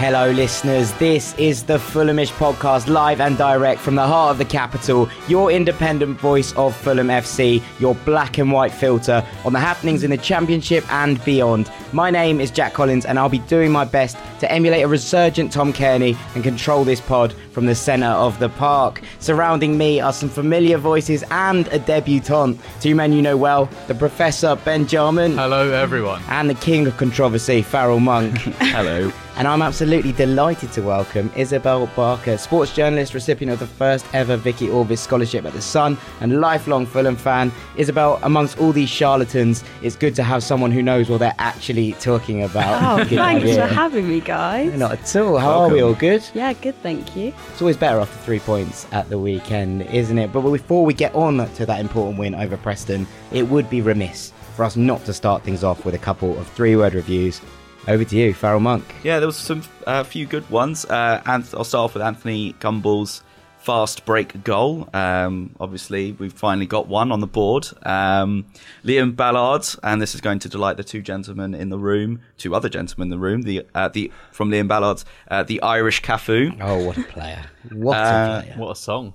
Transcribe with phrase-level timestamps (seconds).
[0.00, 0.92] Hello, listeners.
[0.92, 5.10] This is the Fulhamish podcast, live and direct from the heart of the capital.
[5.28, 10.10] Your independent voice of Fulham FC, your black and white filter on the happenings in
[10.10, 11.70] the Championship and beyond.
[11.92, 15.52] My name is Jack Collins, and I'll be doing my best to emulate a resurgent
[15.52, 19.02] Tom Cairney and control this pod from the centre of the park.
[19.18, 22.58] Surrounding me are some familiar voices and a debutante.
[22.80, 25.36] Two men you know well the Professor Ben Jarman.
[25.36, 26.22] Hello, everyone.
[26.28, 28.38] And the King of Controversy, Farrell Monk.
[28.38, 29.12] Hello.
[29.40, 34.36] And I'm absolutely delighted to welcome Isabel Barker, sports journalist, recipient of the first ever
[34.36, 37.50] Vicki Orvice Scholarship at the Sun, and lifelong Fulham fan.
[37.74, 41.92] Isabel, amongst all these charlatans, it's good to have someone who knows what they're actually
[41.92, 43.00] talking about.
[43.00, 44.78] Oh, thanks for having me, guys.
[44.78, 45.38] Not at all.
[45.38, 45.72] How Welcome.
[45.72, 45.82] are we?
[45.84, 46.22] All good?
[46.34, 47.32] Yeah, good, thank you.
[47.50, 50.34] It's always better after three points at the weekend, isn't it?
[50.34, 54.34] But before we get on to that important win over Preston, it would be remiss
[54.54, 57.40] for us not to start things off with a couple of three word reviews.
[57.88, 58.84] Over to you, Farrell Monk.
[59.02, 60.84] Yeah, there was some uh, few good ones.
[60.84, 63.22] Uh, Anth- I'll start off with Anthony Gumbel's
[63.58, 64.88] fast break goal.
[64.94, 67.66] Um, obviously, we've finally got one on the board.
[67.82, 68.46] Um,
[68.84, 72.54] Liam Ballard, and this is going to delight the two gentlemen in the room, two
[72.54, 73.42] other gentlemen in the room.
[73.42, 76.56] The uh, the from Liam Ballard, uh, the Irish Cafu.
[76.60, 77.46] Oh, what a player.
[77.72, 78.54] What Uh, a player.
[78.58, 79.14] What a song.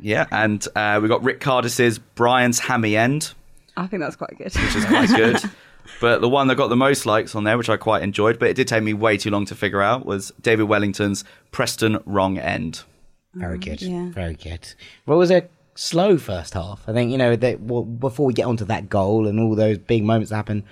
[0.00, 3.32] Yeah, and uh, we got Rick Cardis's Brian's Hammy End.
[3.76, 4.52] I think that's quite good.
[4.54, 5.40] which is quite good.
[6.00, 8.48] But the one that got the most likes on there, which I quite enjoyed, but
[8.48, 12.38] it did take me way too long to figure out, was David Wellington's Preston Wrong
[12.38, 12.82] End.
[13.34, 13.80] Very good.
[13.80, 14.10] yeah.
[14.10, 14.74] Very good.
[15.06, 16.82] Well, it was a slow first half.
[16.88, 19.78] I think, you know, that well, before we get onto that goal and all those
[19.78, 20.64] big moments that happen,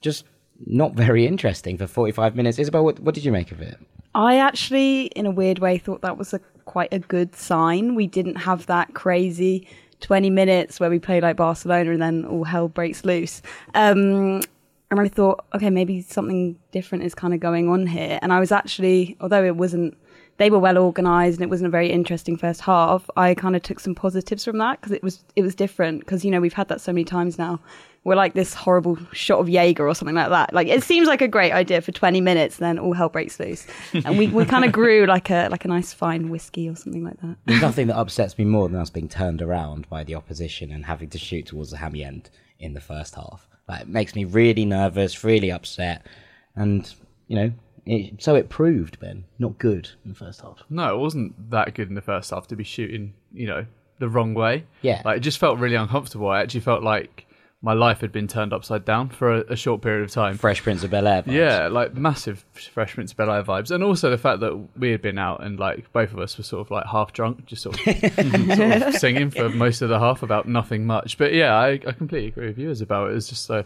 [0.00, 0.24] just
[0.66, 2.58] not very interesting for 45 minutes.
[2.58, 3.76] Isabel, what, what did you make of it?
[4.14, 7.94] I actually, in a weird way, thought that was a quite a good sign.
[7.94, 9.68] We didn't have that crazy
[10.00, 13.42] 20 minutes where we play like Barcelona and then all hell breaks loose.
[13.74, 14.42] Um,
[14.90, 18.18] and I thought, okay, maybe something different is kind of going on here.
[18.22, 19.96] And I was actually, although it wasn't,
[20.36, 23.08] they were well organised and it wasn't a very interesting first half.
[23.16, 26.00] I kind of took some positives from that because it was it was different.
[26.00, 27.58] Because you know we've had that so many times now.
[28.04, 30.52] We're like this horrible shot of Jaeger or something like that.
[30.52, 33.66] Like it seems like a great idea for 20 minutes, then all hell breaks loose,
[33.92, 37.02] and we, we kind of grew like a like a nice fine whiskey or something
[37.02, 37.36] like that.
[37.46, 40.84] There's nothing that upsets me more than us being turned around by the opposition and
[40.84, 42.30] having to shoot towards the hammy end
[42.60, 43.48] in the first half.
[43.68, 46.06] Like, it makes me really nervous, really upset.
[46.54, 46.92] And,
[47.26, 47.52] you know,
[47.84, 50.62] it, so it proved, Ben, not good in the first half.
[50.70, 53.66] No, it wasn't that good in the first half to be shooting, you know,
[53.98, 54.64] the wrong way.
[54.82, 55.02] Yeah.
[55.04, 56.28] Like, it just felt really uncomfortable.
[56.28, 57.25] I actually felt like
[57.62, 60.36] my life had been turned upside down for a, a short period of time.
[60.36, 61.22] Fresh Prince of Bel Air.
[61.26, 64.90] Yeah, like massive Fresh Prince of Bel Air vibes, and also the fact that we
[64.90, 67.62] had been out and like both of us were sort of like half drunk, just
[67.62, 67.96] sort of,
[68.54, 71.16] sort of singing for most of the half about nothing much.
[71.16, 73.12] But yeah, I, I completely agree with you as about it.
[73.12, 73.64] It was just a,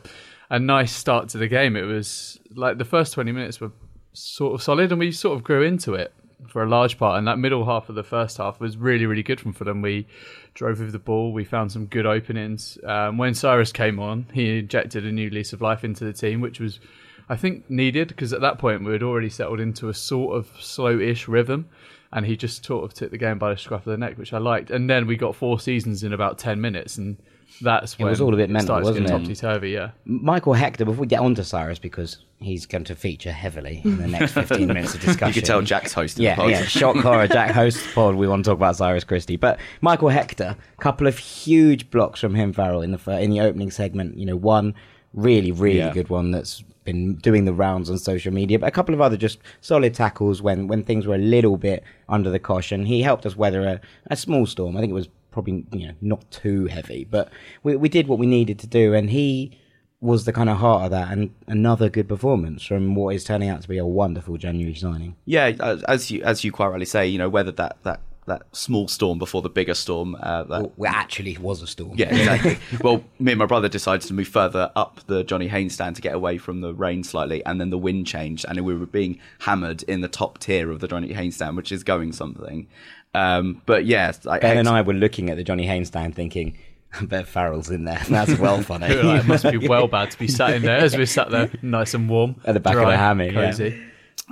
[0.50, 1.77] a nice start to the game.
[1.77, 3.73] It was like the first twenty minutes were
[4.12, 6.12] sort of solid, and we sort of grew into it
[6.49, 7.19] for a large part.
[7.19, 9.83] And that middle half of the first half was really, really good from Fulham.
[9.83, 10.06] We
[10.55, 11.33] drove with the ball.
[11.33, 12.78] We found some good openings.
[12.84, 16.41] Um, when Cyrus came on, he injected a new lease of life into the team,
[16.41, 16.81] which was,
[17.29, 20.50] I think, needed because at that point we had already settled into a sort of
[20.61, 21.69] slow-ish rhythm.
[22.12, 24.33] And he just sort of took the game by the scruff of the neck, which
[24.33, 24.73] I liked.
[24.73, 27.17] And then we got four seasons in about ten minutes, and
[27.61, 29.29] that's when it was all a bit mental, started to get wasn't it?
[29.29, 29.71] topsy-turvy.
[29.71, 33.83] Yeah, Michael Hector, before we get on to Cyrus, because he's going to feature heavily
[33.84, 35.28] in the next 15 minutes of discussion.
[35.28, 36.51] You could tell Jack's hosting Yeah, the pod.
[36.51, 36.62] yeah.
[36.65, 37.28] Shock horror.
[37.28, 38.15] Jack hosts the pod.
[38.15, 42.21] We want to talk about Cyrus Christie, but Michael Hector, a couple of huge blocks
[42.21, 44.17] from him, Farrell, in the fir- in the opening segment.
[44.17, 44.75] You know, one
[45.12, 45.93] really, really Yeah.
[45.93, 49.19] good one that's been doing the rounds on social media, but a couple of other
[49.19, 53.03] just solid tackles when when things were a little bit under the cosh, and he
[53.03, 54.77] helped us weather a, a small storm.
[54.77, 57.31] I think it was probably you know not too heavy, but
[57.62, 59.59] we we did what we needed to do, and he
[60.00, 63.49] was the kind of heart of that, and another good performance from what is turning
[63.49, 65.15] out to be a wonderful January signing.
[65.27, 68.43] Yeah, as- as you as you quite rightly say, you know, whether that that that
[68.53, 71.94] small storm before the bigger storm, uh, that Well, actually was a storm.
[71.97, 72.58] Yeah, exactly.
[72.82, 76.02] well, me and my brother decided to move further up the Johnny Haynes stand to
[76.02, 79.19] get away from the rain slightly, and then the wind changed, and we were being
[79.41, 82.69] hammered in the top tier of the Johnny Haynes stand, which is going something.
[83.14, 86.56] Um, but yeah, like, Ben and I were looking at the Johnny Haynes stand thinking,
[86.98, 88.02] I bet Farrell's in there.
[88.08, 88.88] That's well funny.
[88.88, 91.50] Like, it must be well bad to be sat in there as we sat there,
[91.62, 93.70] nice and warm At the back of dry, the hammy, yeah.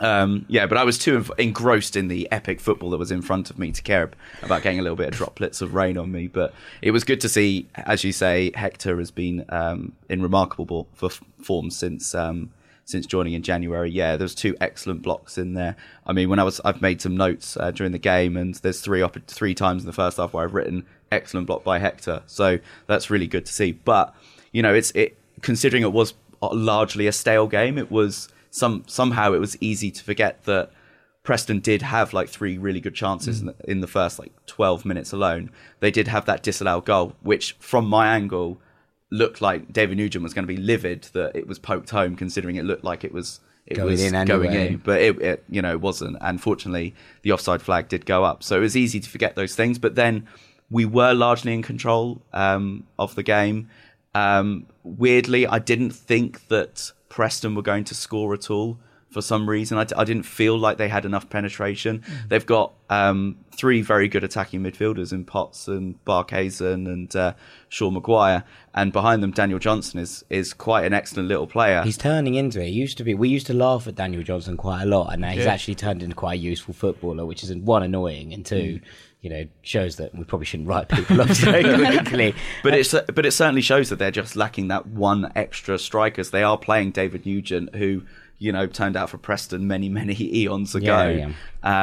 [0.00, 3.20] Um, yeah, but I was too enf- engrossed in the epic football that was in
[3.20, 4.08] front of me to care
[4.43, 6.28] about getting a little bit of droplets of rain on me.
[6.28, 10.66] But it was good to see, as you say, Hector has been um, in remarkable
[10.66, 12.52] ball- for f- form since um,
[12.84, 13.90] since joining in January.
[13.90, 15.75] Yeah, there's two excellent blocks in there.
[16.06, 18.81] I mean, when I was, I've made some notes uh, during the game, and there's
[18.81, 22.22] three op- three times in the first half where I've written excellent block by Hector.
[22.26, 23.72] So that's really good to see.
[23.72, 24.14] But
[24.52, 27.78] you know, it's it considering it was largely a stale game.
[27.78, 30.70] It was some somehow it was easy to forget that
[31.22, 33.40] Preston did have like three really good chances mm.
[33.40, 35.50] in, the, in the first like 12 minutes alone.
[35.81, 38.60] They did have that disallowed goal, which from my angle
[39.10, 42.56] looked like David Nugent was going to be livid that it was poked home, considering
[42.56, 44.69] it looked like it was it Going was in going anyway.
[44.69, 46.16] in, but it, it you know it wasn't.
[46.22, 49.55] And fortunately, the offside flag did go up, so it was easy to forget those
[49.55, 49.78] things.
[49.78, 50.26] But then
[50.70, 53.69] we were largely in control um, of the game.
[54.15, 58.79] Um, weirdly, I didn't think that Preston were going to score at all
[59.11, 59.79] for some reason.
[59.79, 62.03] I, d- I didn't feel like they had enough penetration.
[62.29, 67.35] They've got um, three very good attacking midfielders in Potts and Barkhuizen and uh,
[67.69, 68.44] Sean Maguire,
[68.75, 71.82] and behind them, Daniel Johnson is is quite an excellent little player.
[71.82, 72.67] He's turning into it.
[72.67, 73.15] He used to be.
[73.15, 75.53] We used to laugh at Daniel Johnson quite a lot, and now he's Yeah.
[75.53, 78.82] actually turned into quite a useful footballer, which is one annoying, and Mm.
[79.20, 82.35] You know, shows that we probably shouldn't write people off so quickly.
[82.62, 86.31] But it's but it certainly shows that they're just lacking that one extra strikers.
[86.31, 88.03] They are playing David Nugent, who
[88.38, 91.09] you know turned out for Preston many many eons ago.
[91.09, 91.32] Yeah,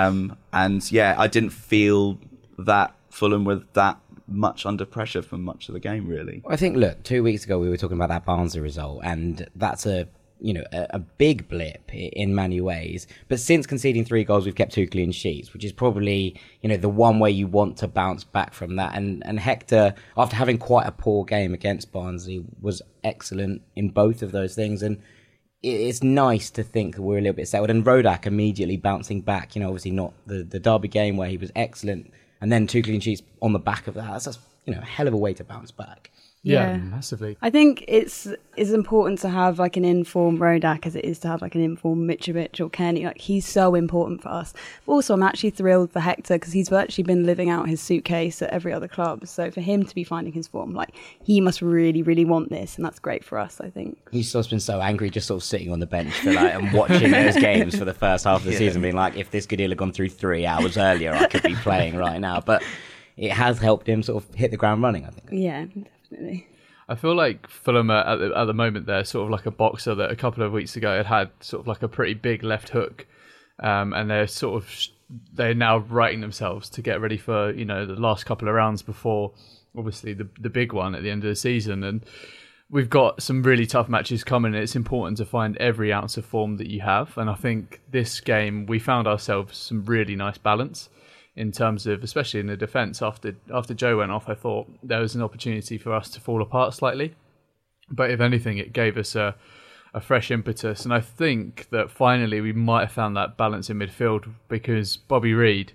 [0.07, 2.19] Um, and yeah, I didn't feel
[2.57, 6.07] that Fulham were that much under pressure for much of the game.
[6.07, 9.45] Really, I think, look, two weeks ago we were talking about that Barnsley result, and
[9.55, 10.07] that's a
[10.45, 13.07] you know a, a big blip in many ways.
[13.27, 16.77] But since conceding three goals, we've kept two clean sheets, which is probably you know
[16.77, 18.95] the one way you want to bounce back from that.
[18.95, 24.21] And and Hector, after having quite a poor game against Barnsley, was excellent in both
[24.21, 24.83] of those things.
[24.83, 25.01] And
[25.63, 27.71] it's nice to think that we're a little bit settled.
[27.71, 29.55] And Rodak immediately bouncing back.
[29.55, 32.83] You know, obviously not the the Derby game where he was excellent, and then two
[32.83, 34.11] clean sheets on the back of that.
[34.11, 36.11] That's just, you know a hell of a way to bounce back.
[36.45, 36.77] Yeah, Yeah.
[36.77, 37.37] massively.
[37.41, 41.27] I think it's it's important to have like an informed Rodak as it is to
[41.27, 43.03] have like an informed Mitrovic or Kenny.
[43.03, 44.53] Like he's so important for us.
[44.85, 48.51] Also, I'm actually thrilled for Hector because he's virtually been living out his suitcase at
[48.51, 49.27] every other club.
[49.27, 50.91] So for him to be finding his form, like
[51.23, 53.59] he must really, really want this, and that's great for us.
[53.59, 53.97] I think.
[54.11, 56.71] He's just been so angry, just sort of sitting on the bench for like and
[56.73, 59.69] watching those games for the first half of the season, being like, if this Goodell
[59.69, 62.39] had gone through three hours earlier, I could be playing right now.
[62.39, 62.63] But
[63.17, 65.05] it has helped him sort of hit the ground running.
[65.05, 65.29] I think.
[65.31, 65.65] Yeah,
[66.15, 66.47] definitely.
[66.87, 69.95] I feel like Fulham at the, at the moment they're sort of like a boxer
[69.95, 72.69] that a couple of weeks ago had had sort of like a pretty big left
[72.69, 73.07] hook,
[73.59, 74.69] um, and they're sort of
[75.33, 78.81] they're now righting themselves to get ready for you know the last couple of rounds
[78.81, 79.33] before
[79.75, 82.05] obviously the the big one at the end of the season and.
[82.67, 86.25] We've got some really tough matches coming, and it's important to find every ounce of
[86.25, 87.15] form that you have.
[87.15, 90.89] And I think this game, we found ourselves some really nice balance
[91.35, 93.01] in terms of, especially in the defence.
[93.01, 96.41] After after Joe went off, I thought there was an opportunity for us to fall
[96.41, 97.15] apart slightly.
[97.89, 99.35] But if anything, it gave us a
[99.93, 103.79] a fresh impetus, and I think that finally we might have found that balance in
[103.79, 105.71] midfield because Bobby Reid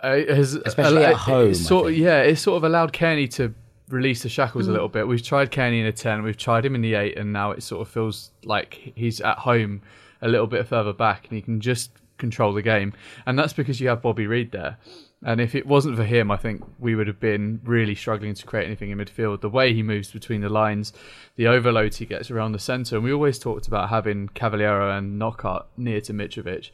[0.00, 1.98] uh, has Especially at home, Sort think.
[1.98, 3.54] yeah, it's sort of allowed Cairney to
[3.88, 4.70] release the shackles Mm.
[4.70, 5.06] a little bit.
[5.06, 7.62] We've tried Cairney in a ten, we've tried him in the eight, and now it
[7.62, 9.82] sort of feels like he's at home
[10.20, 11.90] a little bit further back, and he can just
[12.22, 12.94] control the game.
[13.26, 14.78] And that's because you have Bobby Reid there.
[15.24, 18.46] And if it wasn't for him, I think we would have been really struggling to
[18.46, 19.40] create anything in midfield.
[19.40, 20.92] The way he moves between the lines,
[21.36, 25.20] the overload he gets around the centre, and we always talked about having Cavaleiro and
[25.20, 26.70] Knockaert near to Mitrovic.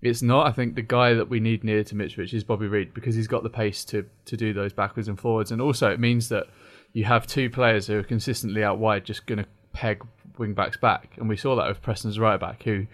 [0.00, 0.46] It's not.
[0.46, 3.26] I think the guy that we need near to Mitrovic is Bobby Reid because he's
[3.26, 6.46] got the pace to to do those backwards and forwards, and also it means that
[6.92, 10.02] you have two players who are consistently out wide, just going to peg
[10.38, 12.86] wing backs back, and we saw that with Preston's right back, who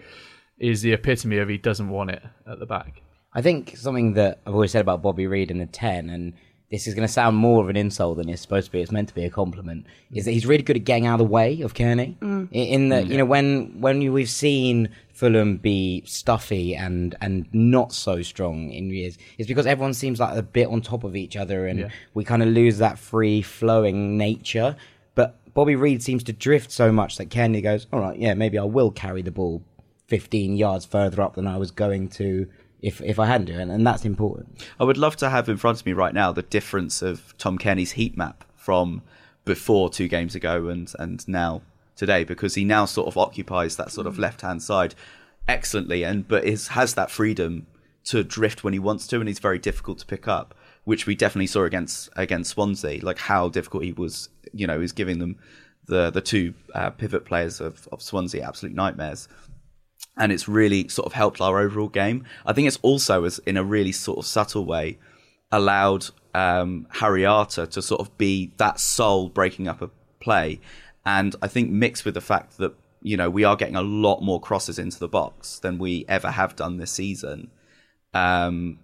[0.61, 3.01] is the epitome of he doesn't want it at the back.
[3.33, 6.33] I think something that I've always said about Bobby Reid in the 10, and
[6.69, 8.91] this is going to sound more of an insult than it's supposed to be, it's
[8.91, 11.31] meant to be a compliment, is that he's really good at getting out of the
[11.33, 12.17] way of Cairney.
[12.19, 12.47] Mm.
[12.51, 13.09] In, in that, mm.
[13.09, 18.69] you know, when, when you- we've seen Fulham be stuffy and, and not so strong
[18.71, 21.79] in years, it's because everyone seems like a bit on top of each other and
[21.79, 21.89] Yeah.
[22.13, 24.75] we kind of lose that free flowing nature.
[25.15, 28.57] But Bobby Reid seems to drift so much that Cairney goes, all right, yeah, maybe
[28.57, 29.61] I will carry the ball
[30.11, 32.45] 15 yards further up than I was going to
[32.81, 34.67] if if I hadn't do it, and that's important.
[34.77, 37.57] I would love to have in front of me right now the difference of Tom
[37.57, 39.03] Cairney's heat map from
[39.45, 41.61] before two games ago and and now
[41.95, 44.95] today because he now sort of occupies that sort of left hand side
[45.47, 47.65] excellently and but is has that freedom
[48.03, 50.53] to drift when he wants to and he's very difficult to pick up
[50.83, 52.99] which we definitely saw against against Swansea.
[53.01, 55.37] Like how difficult he was you know he's giving them
[55.85, 59.29] the the two uh, pivot players of, of Swansea absolute nightmares
[60.21, 62.23] and it's really sort of helped our overall game.
[62.45, 64.99] I think it's also, as in a really sort of subtle way,
[65.51, 70.61] allowed um, Harry Arter to sort of be that soul breaking up a play,
[71.03, 74.21] and I think mixed with the fact that you know, we are getting a lot
[74.21, 77.49] more crosses into the box than we ever have done this season.
[78.13, 78.77] Um,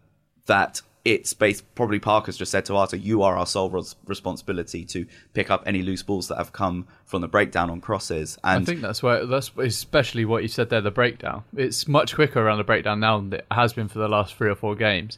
[0.48, 4.84] that it's based probably Parker's just said to Arter, you are our sole res- responsibility
[4.84, 8.38] to pick up any loose balls that have come from the breakdown on crosses.
[8.44, 10.82] And I think that's where that's especially what you said there.
[10.82, 11.44] The breakdown.
[11.56, 14.50] It's much quicker around the breakdown now than it has been for the last three
[14.50, 15.18] or four games.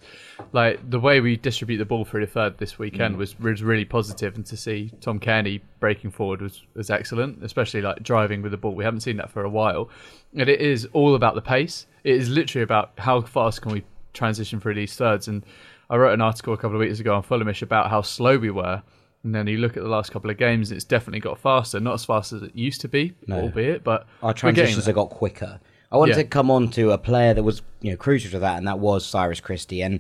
[0.52, 3.18] Like the way we distribute the ball through the third this weekend Mm.
[3.18, 7.44] was was really positive, and to see Tom Cairney breaking forward was was excellent.
[7.44, 8.76] Especially like driving with the ball.
[8.76, 9.90] We haven't seen that for a while,
[10.34, 11.88] and it is all about the pace.
[12.04, 15.28] It is literally about how fast can we transition through these thirds.
[15.28, 15.44] And
[15.90, 18.52] I wrote an article a couple of weeks ago on Fulhamish about how slow we
[18.52, 18.84] were.
[19.24, 21.80] And then you look at the last couple of games, it's definitely got faster.
[21.80, 25.60] Not as fast as it used to be, albeit, but Our transitions have got quicker.
[25.92, 26.24] I wanted Yeah.
[26.24, 28.80] to come on to a player that was you know crucial to that, and that
[28.80, 29.82] was Cyrus Christie.
[29.82, 30.00] And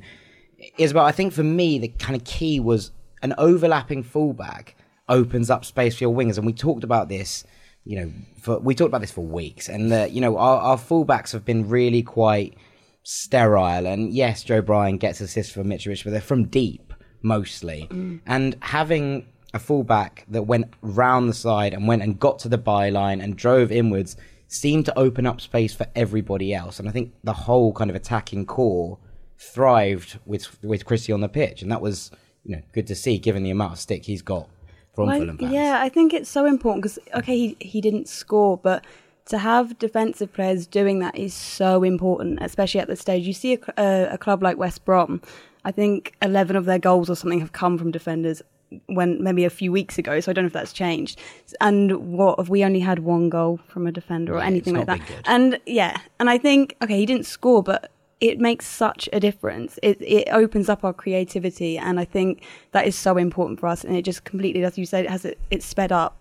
[0.77, 2.91] Isabel, I think for me the kind of key was
[3.21, 4.75] an overlapping fullback
[5.09, 7.43] opens up space for your wingers, and we talked about this.
[7.85, 10.77] You know, for we talked about this for weeks, and the, you know our, our
[10.77, 12.55] fullbacks have been really quite
[13.03, 13.85] sterile.
[13.85, 17.87] And yes, Joe Bryan gets assists from Mitrovic, but they're from deep mostly.
[17.89, 18.21] Mm.
[18.25, 22.57] And having a fullback that went round the side and went and got to the
[22.57, 24.15] byline and drove inwards
[24.47, 26.79] seemed to open up space for everybody else.
[26.79, 28.97] And I think the whole kind of attacking core
[29.37, 32.11] thrived with with Christie on the pitch, and that was
[32.43, 34.49] you know good to see given the amount of stick he's got
[34.93, 35.53] from Well, Fulham fans.
[35.53, 38.85] yeah, I think it's so important because okay, he he didn't score, but
[39.29, 43.25] to have defensive players doing that is so important, especially at this stage.
[43.25, 45.21] You see a, cl- uh, a club like West Brom,
[45.65, 48.41] I think eleven of their goals or something have come from defenders.
[48.85, 51.19] When maybe a few weeks ago, so I don't know if that's changed.
[51.59, 55.01] And what if we only had one goal from a defender or anything like that?
[55.25, 57.89] And yeah, and I think okay, he didn't score, but
[58.21, 59.79] it makes such a difference.
[59.81, 63.83] It it opens up our creativity, and I think that is so important for us.
[63.83, 66.18] And it just completely, as you said, it has it, it's sped up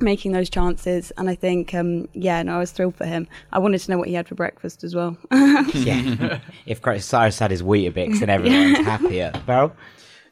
[0.00, 1.10] making those chances.
[1.16, 3.28] And I think, um, yeah, no, I was thrilled for him.
[3.52, 5.16] I wanted to know what he had for breakfast as well.
[5.30, 6.40] yeah.
[6.66, 9.32] if Cyrus had his Weetabix, then everyone's happier.
[9.46, 9.74] Beryl?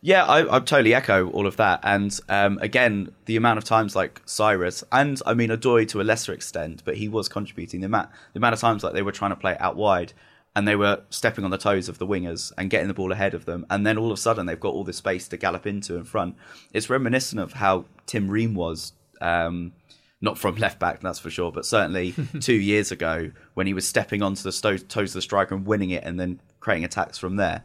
[0.02, 1.80] Yeah, I, I totally echo all of that.
[1.82, 6.04] And um, again, the amount of times like Cyrus, and I mean Odoi to a
[6.04, 7.80] lesser extent, but he was contributing.
[7.80, 10.12] The amount, the amount of times like they were trying to play it out wide,
[10.54, 13.34] and they were stepping on the toes of the wingers and getting the ball ahead
[13.34, 15.66] of them, and then all of a sudden they've got all this space to gallop
[15.66, 16.36] into in front.
[16.72, 18.92] It's reminiscent of how Tim Ream was.
[19.20, 19.72] Um,
[20.20, 23.86] not from left back, that's for sure, but certainly two years ago when he was
[23.86, 27.18] stepping onto the sto- toes of the striker and winning it, and then creating attacks
[27.18, 27.62] from there.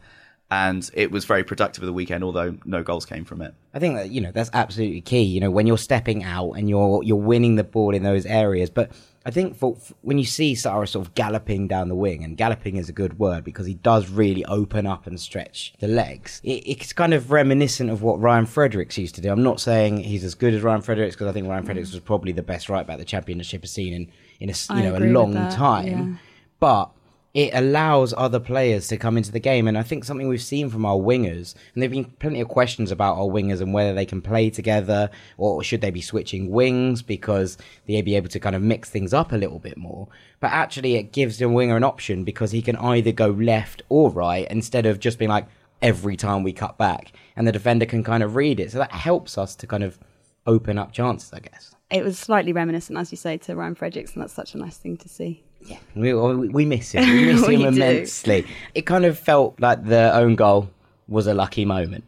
[0.50, 3.54] And it was very productive of the weekend, although no goals came from it.
[3.72, 5.22] I think that you know that's absolutely key.
[5.22, 8.68] You know, when you're stepping out and you're you're winning the ball in those areas.
[8.68, 8.92] But
[9.24, 12.76] I think for, when you see Sarah sort of galloping down the wing, and galloping
[12.76, 16.40] is a good word because he does really open up and stretch the legs.
[16.42, 19.30] It, it's kind of reminiscent of what Ryan Fredericks used to do.
[19.30, 22.00] I'm not saying he's as good as Ryan Fredericks because I think Ryan Fredericks was
[22.00, 24.96] probably the best right back the Championship has seen in in a you I know
[24.96, 25.86] a long time.
[25.86, 26.16] yeah.
[26.58, 26.90] But
[27.34, 29.66] it allows other players to come into the game.
[29.66, 32.48] And I think something we've seen from our wingers, and there have been plenty of
[32.48, 36.50] questions about our wingers and whether they can play together or should they be switching
[36.50, 40.08] wings because they'd be able to kind of mix things up a little bit more.
[40.40, 44.10] But actually, it gives the winger an option because he can either go left or
[44.10, 45.46] right instead of just being like
[45.80, 47.12] every time we cut back.
[47.34, 48.72] And the defender can kind of read it.
[48.72, 49.98] So that helps us to kind of
[50.46, 51.74] open up chances, I guess.
[51.90, 54.76] it was slightly reminiscent, as you say, to Ryan Fredericks, and that's such a nice
[54.76, 55.44] thing to see.
[55.64, 57.08] Yeah, we, oh, we we miss him.
[57.08, 57.66] We miss him do.
[57.68, 58.46] immensely.
[58.74, 60.70] It kind of felt like the own goal
[61.08, 62.04] was a lucky moment.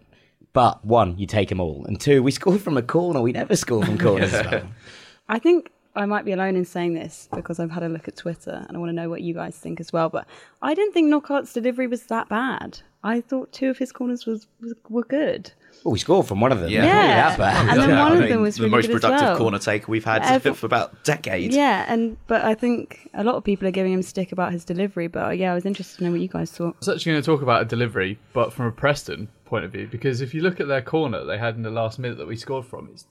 [0.52, 3.20] But one, you take them all, and two, we scored from a corner.
[3.20, 4.32] We never score from corners.
[4.32, 4.62] well.
[5.28, 8.16] I think I might be alone in saying this because I've had a look at
[8.16, 10.08] Twitter and I want to know what you guys think as well.
[10.08, 10.26] But
[10.60, 12.80] I didn't think Knockaert's delivery was that bad.
[13.02, 15.52] I thought two of his corners was, was were good.
[15.84, 16.70] Well, we scored from one of them.
[16.70, 16.80] Yeah.
[16.80, 17.28] Not really Yeah.
[17.28, 17.68] that bad.
[17.68, 19.36] And then one I of mean, them was the really most good as productive well.
[19.36, 21.52] corner taker we've had Every- for about a decade.
[21.52, 24.64] Yeah, and but I think a lot of people are giving him stick about his
[24.64, 25.08] delivery.
[25.08, 26.74] But yeah, I was interested to know what you guys thought.
[26.76, 29.72] I was actually going to talk about a delivery, but from a Preston point of
[29.72, 32.26] view, because if you look at their corner they had in the last minute that
[32.26, 33.04] we scored from, it's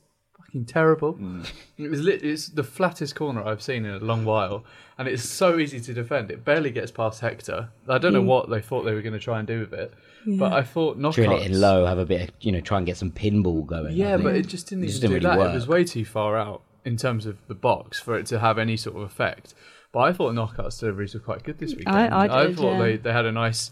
[0.53, 1.15] fucking terrible.
[1.15, 1.49] Mm.
[1.77, 4.63] It was lit- it's the flattest corner I've seen in a long while,
[4.97, 6.31] and it's so easy to defend.
[6.31, 7.69] It barely gets past Hector.
[7.87, 8.27] I don't know mm.
[8.27, 9.93] what they thought they were going to try and do with it,
[10.25, 12.85] but I thought Drill it in low, have a bit, of, you know, try and
[12.85, 13.87] get some pinball going.
[13.87, 14.23] I Yeah, think.
[14.23, 15.43] but it just didn't It even just do didn't really that.
[15.45, 15.51] work.
[15.51, 18.57] It was way too far out in terms of the box for it to have
[18.57, 19.53] any sort of effect.
[19.91, 21.95] But I thought Knockaert's deliveries were quite good this weekend.
[21.95, 22.81] I did, thought yeah.
[22.81, 23.69] they, they had a nice,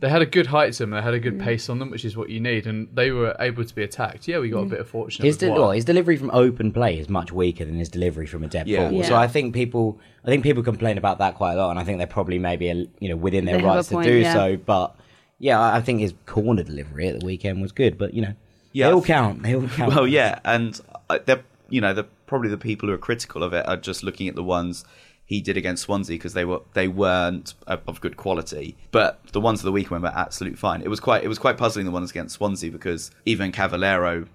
[0.00, 0.90] they had a good height to them.
[0.90, 3.36] They had a good pace on them, which is what you need, and they were
[3.38, 4.26] able to be attacked.
[4.26, 5.24] Yeah, we got a bit of fortune.
[5.24, 8.42] His, de- well, his delivery from open play is much weaker than his delivery from
[8.42, 8.88] a dead Yeah.
[8.88, 8.98] ball.
[8.98, 9.04] Yeah.
[9.08, 11.84] So I think people, I think people complain about that quite a lot, and I
[11.84, 14.16] think they're probably maybe a, you know within their They have a rights to do
[14.18, 14.32] yeah.
[14.32, 14.56] so.
[14.56, 14.96] But
[15.38, 17.98] yeah, I I think his corner delivery at the weekend was good.
[17.98, 18.34] But you know,
[18.72, 18.88] Yeah.
[18.88, 19.42] they all count.
[19.42, 19.94] They all count.
[19.94, 20.80] Well, yeah, and
[21.10, 24.02] uh, they're you know the probably the people who are critical of it are just
[24.02, 24.84] looking at the ones
[25.30, 28.76] he did against Swansea because they were they weren't of good quality.
[28.90, 30.82] But the ones of the weekend were absolutely fine.
[30.82, 34.26] It was quite it was quite puzzling the ones against Swansea because even Cavaleiro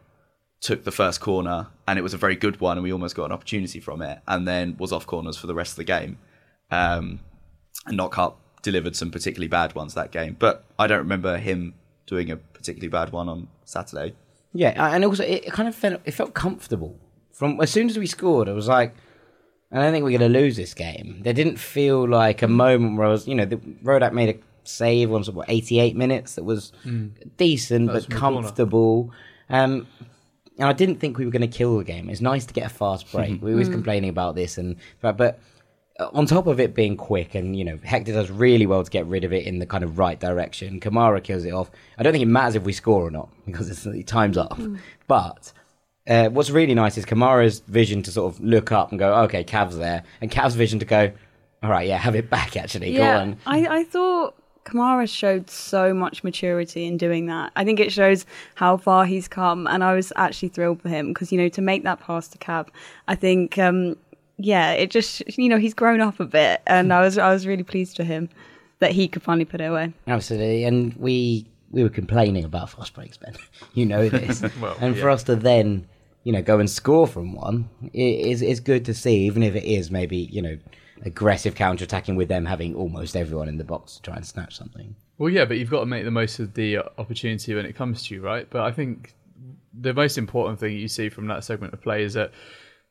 [0.62, 3.26] took the first corner and it was a very good one and we almost got
[3.26, 6.18] an opportunity from it and then was off corners for the rest of the game.
[6.72, 7.20] Um,
[7.86, 11.74] and Knockaert delivered some particularly bad ones that game, but I don't remember him
[12.08, 14.16] doing a particularly bad one on Saturday.
[14.54, 16.98] Yeah, and also it kind of felt it felt comfortable
[17.34, 18.48] from as soon as we scored.
[18.48, 18.96] I was like,
[19.72, 21.22] I don't think we're going to lose this game.
[21.24, 24.40] There didn't feel like a moment where I was, you know, the Rodak made a
[24.68, 26.72] save on sort what, 88 minutes that was
[27.38, 29.12] decent was but from comfortable.
[29.50, 29.88] Um,
[30.58, 32.10] and I didn't think we were going to kill the game.
[32.10, 33.42] It's nice to get a fast break.
[33.42, 35.40] we was complaining about this, and but, but
[36.00, 38.90] uh, on top of it being quick, and you know Hector does really well to
[38.90, 40.80] get rid of it in the kind of right direction.
[40.80, 41.70] Kamara kills it off.
[41.98, 44.58] I don't think it matters if we score or not because it's the time's up.
[45.08, 45.52] But
[46.08, 49.44] uh, what's really nice is Kamara's vision to sort of look up and go, okay,
[49.44, 51.12] Cav's there, and Cav's vision to go,
[51.64, 52.56] all right, yeah, have it back.
[52.56, 53.38] Actually, go yeah, on.
[53.46, 54.36] I, I thought
[54.66, 57.52] Kamara showed so much maturity in doing that.
[57.56, 61.10] I think it shows how far he's come, and I was actually thrilled for him
[61.10, 62.68] because you know to make that pass to Cav,
[63.08, 63.96] I think um,
[64.38, 67.48] yeah, it just you know he's grown up a bit, and I was I was
[67.48, 68.30] really pleased for him
[68.80, 69.94] that he could finally put it away.
[70.08, 73.36] Absolutely, and we we were complaining about fast breaks, Ben.
[73.74, 75.14] you know this, Well, and for yeah.
[75.14, 75.88] us to then,
[76.26, 79.64] you know, go and score from one is is good to see, even if it
[79.64, 80.58] is maybe you know
[81.04, 84.58] aggressive counter attacking with them having almost everyone in the box to try and snatch
[84.58, 84.96] something.
[85.20, 88.08] Well, yeah, but you've got to make the most of the opportunity when it comes
[88.08, 88.50] to you, right?
[88.50, 89.14] But I think
[89.80, 92.32] the most important thing you see from that segment of play is that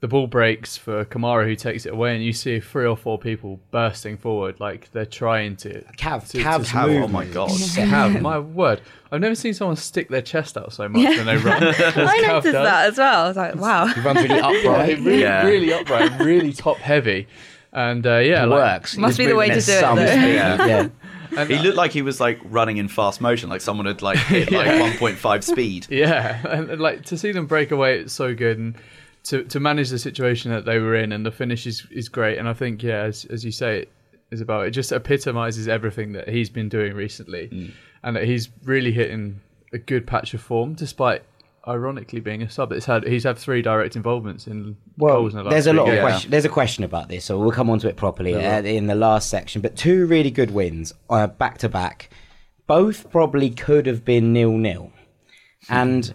[0.00, 3.18] the ball breaks for Kamara, who takes it away, and you see three or four
[3.18, 5.82] people bursting forward, like they're trying to.
[5.96, 7.50] Cav, to- Cav's Cav, oh my God.
[7.50, 7.84] sick.
[7.88, 8.82] Cav, my word!
[9.10, 11.62] I've never seen someone stick their chest out so much when they run.
[11.78, 12.52] I noticed does.
[12.52, 13.24] that as well.
[13.24, 13.86] I was like, wow.
[13.86, 14.98] He runs really upright.
[14.98, 15.46] really, Yeah.
[15.46, 17.26] really upright, really top heavy,
[17.72, 18.96] and uh, yeah, It like, works.
[18.98, 19.94] Must be the way to do it, though.
[20.04, 20.66] Yeah.
[20.66, 20.88] yeah.
[21.36, 24.18] and, He looked like he was like running in fast motion, like someone had like
[24.18, 24.66] hit like
[24.98, 25.86] 1.5 speed.
[25.88, 28.74] Yeah, and, and, like to see them break away, it's so good, and
[29.24, 32.38] to to manage the situation that they were in, and the finish is, is great.
[32.38, 33.92] And I think, yeah, as as you say, it
[34.30, 38.92] is about it just epitomizes everything that he's been doing recently, and that he's really
[38.92, 39.40] hitting
[39.72, 41.22] a good patch of form, despite
[41.66, 42.72] ironically being a sub.
[42.72, 45.70] It's had he's had three direct involvements in Well, goals in the last there's a
[45.70, 46.30] three lot of question.
[46.30, 48.94] There's a question about this, so we'll come on to it properly uh, in the
[48.94, 49.62] last section.
[49.62, 52.10] But two really good wins, uh, back to back,
[52.66, 54.92] both probably could have been nil nil,
[55.68, 56.14] and.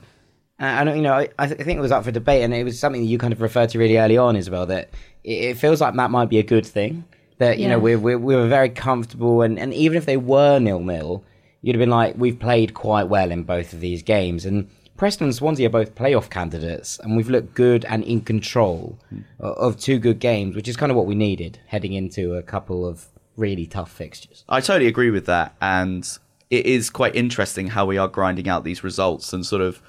[0.60, 2.63] Uh, I don't, you know, I, I think it was up for debate, and it
[2.63, 4.65] was something that you kind of referred to really early on, Isabel.
[4.65, 4.89] That
[5.24, 7.06] it, it feels like that might be a good thing.
[7.38, 7.84] That you know, Yeah.
[7.84, 11.24] we we we were very comfortable, and, and even if they were nil nil,
[11.62, 15.28] you'd have been like, we've played quite well in both of these games, and Preston
[15.28, 19.00] and Swansea are both playoff candidates, and we've looked good and in control
[19.39, 22.43] o- of two good games, which is kind of what we needed heading into a
[22.43, 23.06] couple of
[23.38, 24.43] really tough fixtures.
[24.50, 26.06] I totally agree with that, and
[26.50, 29.82] it is quite interesting how we are grinding out these results and sort of,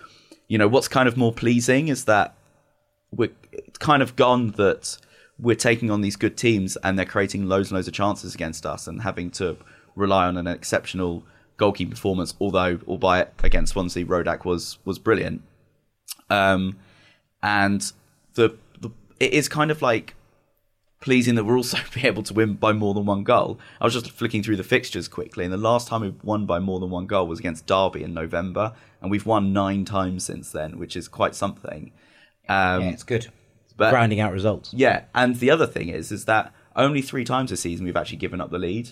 [0.50, 2.34] you know, what's kind of more pleasing is that
[3.12, 3.30] we're
[3.78, 4.98] kind of gone that
[5.38, 8.66] we're taking on these good teams and they're creating loads and loads of chances against
[8.66, 9.56] us and having to
[9.94, 11.22] rely on an exceptional
[11.56, 12.34] goalkeeping performance.
[12.40, 15.42] Although, albeit against Swansea, Rodak was was brilliant.
[16.28, 16.78] Um,
[17.44, 17.92] and
[18.34, 20.16] the, the it is kind of like
[21.00, 23.58] pleasing that we're also be able to win by more than one goal.
[23.80, 26.58] I was just flicking through the fixtures quickly, and the last time we won by
[26.58, 30.52] more than one goal was against Derby in November, and we've won nine times since
[30.52, 31.92] then, which is quite something.
[32.48, 33.28] Um, yeah, it's good.
[33.76, 34.72] but- Grinding out results.
[34.74, 38.18] yeah, and the other thing is, is that only three times this season we've actually
[38.18, 38.90] given up the lead,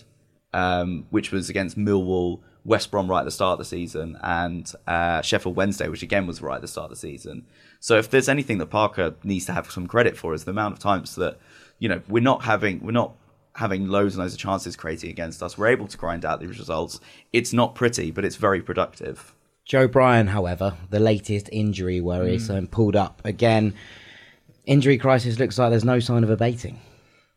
[0.53, 4.71] um, which was against Millwall, West Brom right at the start of the season, and
[4.87, 7.45] uh, Sheffield Wednesday, which again was right at the start of the season.
[7.79, 10.73] So if there's anything that Parker needs to have some credit for, is the amount
[10.73, 11.37] of times that
[11.79, 13.13] you know we're not having we're not
[13.55, 15.57] having loads and loads of chances creating against us.
[15.57, 16.99] We're able to grind out these results.
[17.33, 19.33] It's not pretty, but it's very productive.
[19.65, 22.41] Joe Bryan, however, the latest injury worry, Mm.
[22.41, 23.73] so I'm pulled up again.
[24.65, 26.79] Injury crisis looks like there's no sign of abating.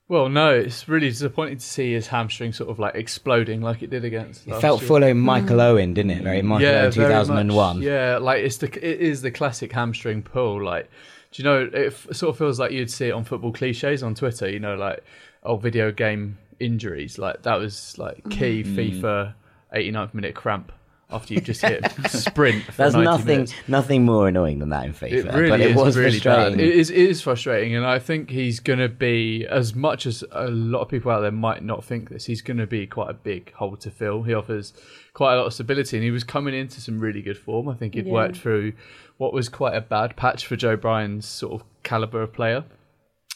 [0.09, 3.89] Well, no, it's really disappointing to see his hamstring sort of like exploding like it
[3.89, 4.47] did against.
[4.47, 4.89] It last felt year.
[4.89, 6.23] full of Michael Owen, didn't it?
[6.23, 7.77] Very Michael Owen, very 2001.
[7.79, 7.85] much.
[7.87, 10.63] Yeah, like it's the it is the classic hamstring pull.
[10.63, 10.91] Like,
[11.33, 11.71] do you know?
[11.73, 14.49] It f- sort of feels like you'd see it on football cliches on Twitter.
[14.49, 15.03] You know, like
[15.43, 17.19] oh, video game injuries.
[17.19, 19.01] Like that was like key mm.
[19.01, 19.35] FIFA
[19.75, 20.73] 89th minute cramp.
[21.13, 22.65] After you just hit sprint.
[22.65, 23.55] For There's 90 nothing minutes.
[23.69, 25.13] nothing more annoying than that in FIFA.
[25.13, 26.59] It really but it is was really frustrating.
[26.59, 26.67] bad.
[26.67, 30.25] It is, it is frustrating, and I think he's going to be as much as
[30.33, 32.25] a lot of people out there might not think this.
[32.27, 34.23] He's going to be quite a big hole to fill.
[34.23, 34.73] He offers
[35.15, 37.69] quite a lot of stability, and he was coming into some really good form.
[37.69, 38.13] I think he'd Yeah.
[38.13, 38.73] worked through
[39.19, 42.65] what was quite a bad patch for Joe Bryan's sort of caliber of player,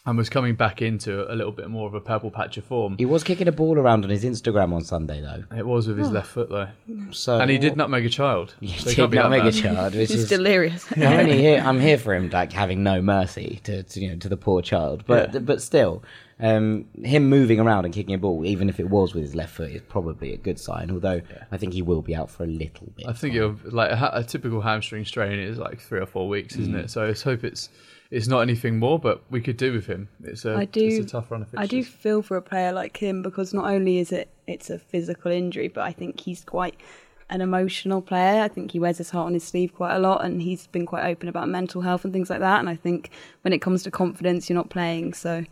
[0.06, 2.94] and was coming back into a little bit more of a purple patch of form.
[2.96, 5.44] He was kicking a ball around on his Instagram on Sunday though.
[5.56, 6.68] It was with his left foot though,
[7.10, 8.54] So and he did nutmeg a child.
[8.60, 10.86] He So did can't be not that make a child, which It's is delirious.
[10.96, 11.62] I'm only here.
[11.64, 14.62] I'm here for him, like having no mercy to, to you know to the poor
[14.62, 15.04] child.
[15.06, 15.40] But Yeah.
[15.40, 16.02] but still,
[16.38, 19.54] um, him moving around and kicking a ball, even if it was with his left
[19.56, 20.90] foot, is probably a good sign.
[20.90, 23.06] Although I think he will be out for a little bit.
[23.08, 26.28] I think it'll, like a, ha- a typical hamstring strain is like three or four
[26.28, 26.84] weeks, isn't Mm.
[26.84, 26.90] it?
[26.90, 27.70] So let's hope it's
[28.10, 30.08] it's not anything more, but we could do with him.
[30.22, 30.86] It's a I do.
[30.86, 31.64] it's a tough run of fixtures.
[31.64, 34.78] I do feel for a player like him because not only is it it's a
[34.78, 36.76] physical injury, but I think he's quite
[37.28, 38.42] an emotional player.
[38.42, 40.86] I think he wears his heart on his sleeve quite a lot, and he's been
[40.86, 42.60] quite open about mental health and things like that.
[42.60, 43.10] And I think
[43.42, 45.44] when it comes to confidence, you're not playing, so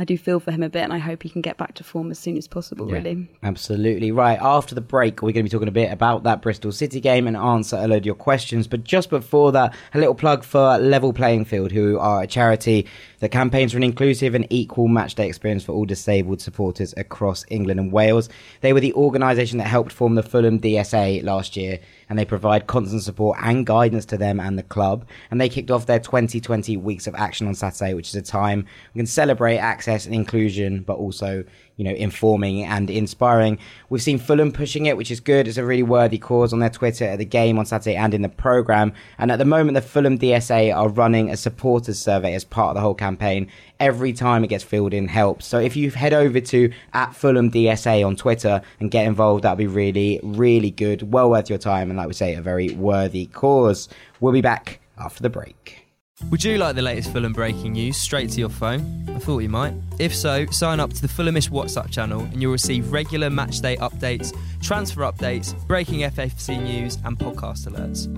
[0.00, 1.84] I do feel for him a bit, and I hope he can get back to
[1.84, 2.86] form as soon as possible.
[2.86, 3.28] Really.
[3.42, 4.38] Absolutely right.
[4.40, 7.26] After the break, we're going to be talking a bit about that Bristol City game
[7.26, 8.68] and answer a load of your questions.
[8.68, 12.86] But just before that, a little plug for Level Playing Field, who are a charity
[13.20, 17.80] that campaigns for an inclusive and equal matchday experience for all disabled supporters across England
[17.80, 18.28] and Wales.
[18.60, 22.66] They were the organisation that helped form the Fulham DSA last year, and they provide
[22.66, 25.04] constant support and guidance to them and the club.
[25.30, 28.66] And they kicked off their 2020 weeks of action on Saturday, which is a time
[28.94, 31.44] we can celebrate access and inclusion, but also
[31.78, 33.56] you know, informing and inspiring.
[33.88, 35.46] We've seen Fulham pushing it, which is good.
[35.48, 38.22] It's a really worthy cause on their Twitter at the game on Saturday and in
[38.22, 38.92] the programme.
[39.16, 42.74] And at the moment, the Fulham DSA are running a supporters survey as part of
[42.74, 43.48] the whole campaign.
[43.78, 45.46] Every time it gets filled in helps.
[45.46, 49.56] So if you head over to at Fulham DSA on Twitter and get involved, that'd
[49.56, 51.12] be really, really good.
[51.12, 51.90] Well worth your time.
[51.90, 53.88] And like we say, a very worthy cause.
[54.18, 55.87] We'll be back after the break.
[56.30, 59.08] Would you like the latest Fulham breaking news straight to your phone?
[59.08, 59.72] I thought you might.
[59.98, 64.36] If so, sign up to the Fulhamish WhatsApp channel and you'll receive regular matchday updates,
[64.60, 68.08] transfer updates, breaking FFC news, and podcast alerts.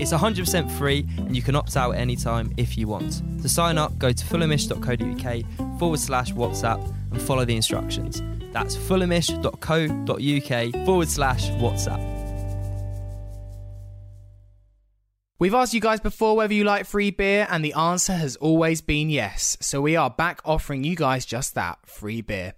[0.00, 3.22] It's 100% free and you can opt out at any time if you want.
[3.42, 8.22] To sign up, go to fulhamish.co.uk forward slash WhatsApp and follow the instructions.
[8.52, 12.17] That's fulhamish.co.uk forward slash WhatsApp.
[15.40, 18.80] We've asked you guys before whether you like free beer, and the answer has always
[18.80, 19.56] been yes.
[19.60, 22.54] So we are back offering you guys just that free beer.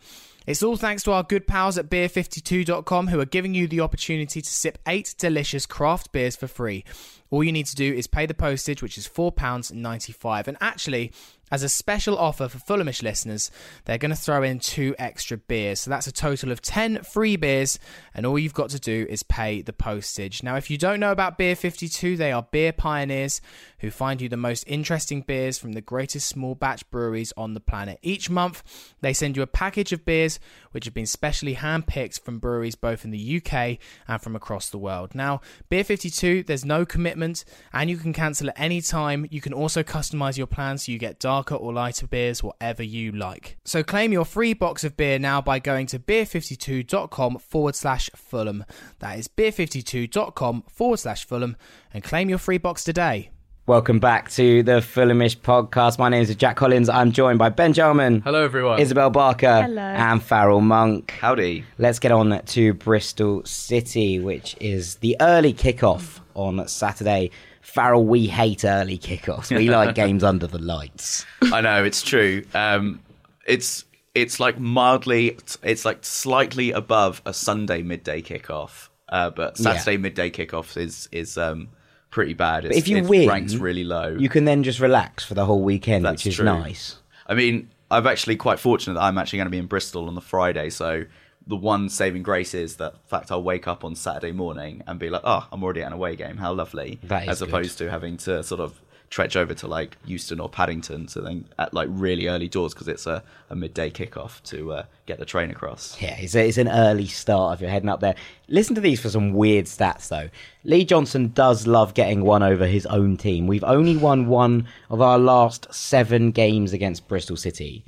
[0.47, 4.41] It's all thanks to our good pals at beer52.com who are giving you the opportunity
[4.41, 6.83] to sip eight delicious craft beers for free.
[7.29, 10.49] All you need to do is pay the postage, which is £4.95.
[10.49, 11.13] And actually,
[11.51, 13.51] as a special offer for Fulhamish listeners,
[13.85, 15.81] they're going to throw in two extra beers.
[15.81, 17.79] So that's a total of 10 free beers,
[18.15, 20.43] and all you've got to do is pay the postage.
[20.43, 23.41] Now, if you don't know about Beer 52, they are beer pioneers
[23.81, 27.61] who find you the most interesting beers from the greatest small batch breweries on the
[27.61, 27.99] planet.
[28.03, 28.63] Each month,
[29.01, 30.39] they send you a package of beers
[30.73, 34.79] which have been specially handpicked from breweries both in the UK and from across the
[34.79, 35.15] world.
[35.15, 39.27] Now, Beer 52, there's no commitment and you can cancel at any time.
[39.31, 43.11] You can also customize your plan so you get darker or lighter beers, whatever you
[43.13, 43.57] like.
[43.65, 48.67] So claim your free box of beer now by going to beer52.com forward slash Fulham.
[48.99, 51.57] That is beer52.com forward slash Fulham
[51.95, 53.31] and claim your free box today.
[53.67, 55.99] Welcome back to the Fulhamish podcast.
[55.99, 56.91] My name is Jack Collins.
[56.91, 58.79] I'm joined by Ben Jarman, Hello, everyone.
[58.81, 59.81] Isabel Barker, Hello.
[59.81, 61.13] and Farrell Monk.
[61.21, 61.65] Howdy.
[61.79, 67.31] Let's get on to Bristol City, which is the early kickoff on Saturday.
[67.71, 69.55] Farrell, we hate early kickoffs.
[69.55, 71.25] We like games under the lights.
[71.41, 72.45] I know it's true.
[72.53, 73.01] Um,
[73.47, 79.97] it's it's like mildly, it's like slightly above a Sunday midday kickoff, uh, but Saturday
[79.97, 81.69] midday kickoff is is um,
[82.11, 82.65] pretty bad.
[82.65, 84.17] It's, if you it win, ranks really low.
[84.19, 86.47] You can then just relax for the whole weekend, That's which is true.
[86.47, 86.97] nice.
[87.27, 90.17] I mean, I'm actually quite fortunate that I'm actually going to be in Bristol on
[90.17, 91.05] the Friday, so
[91.51, 94.99] the one saving grace is that in fact I'll wake up on Saturday morning and
[94.99, 96.39] be like, oh, I'm already at an away game.
[96.39, 97.01] How lovely!
[97.11, 97.49] As good.
[97.49, 101.45] opposed to having to sort of trudge over to like Euston or Paddington to then
[101.59, 105.25] at like really early doors because it's a, a midday kickoff to uh, get the
[105.25, 106.01] train across.
[106.01, 108.15] Yeah, it's, a, it's an early start if you're heading up there.
[108.47, 110.31] Listen to these for some weird stats, though.
[110.63, 113.49] Lee Johnson does love getting one over his own team.
[113.49, 117.85] We've only won one of our last seven games against Bristol City.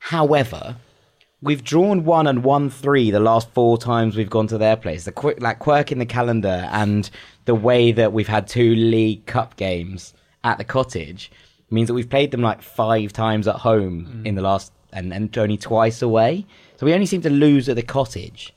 [0.00, 0.76] However,
[1.40, 5.04] we've drawn one and won three the last four times we've gone to their place.
[5.04, 7.08] The quick, like quirk in the calendar and
[7.44, 11.30] the way that we've had two League Cup games at the cottage
[11.70, 14.26] means that we've played them like five times at home mm.
[14.26, 16.46] in the last and, and only twice away.
[16.76, 18.54] So we only seem to lose at the cottage.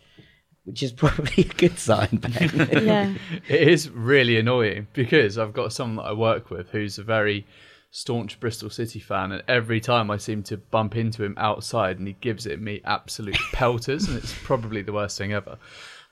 [0.63, 2.09] which is probably a good sign.
[2.13, 2.69] Ben.
[2.85, 3.13] yeah.
[3.47, 7.45] It is really annoying because I've got someone that I work with who's a very
[7.91, 12.07] staunch Bristol City fan, and every time I seem to bump into him outside, and
[12.07, 15.57] he gives it me absolute pelters, and it's probably the worst thing ever.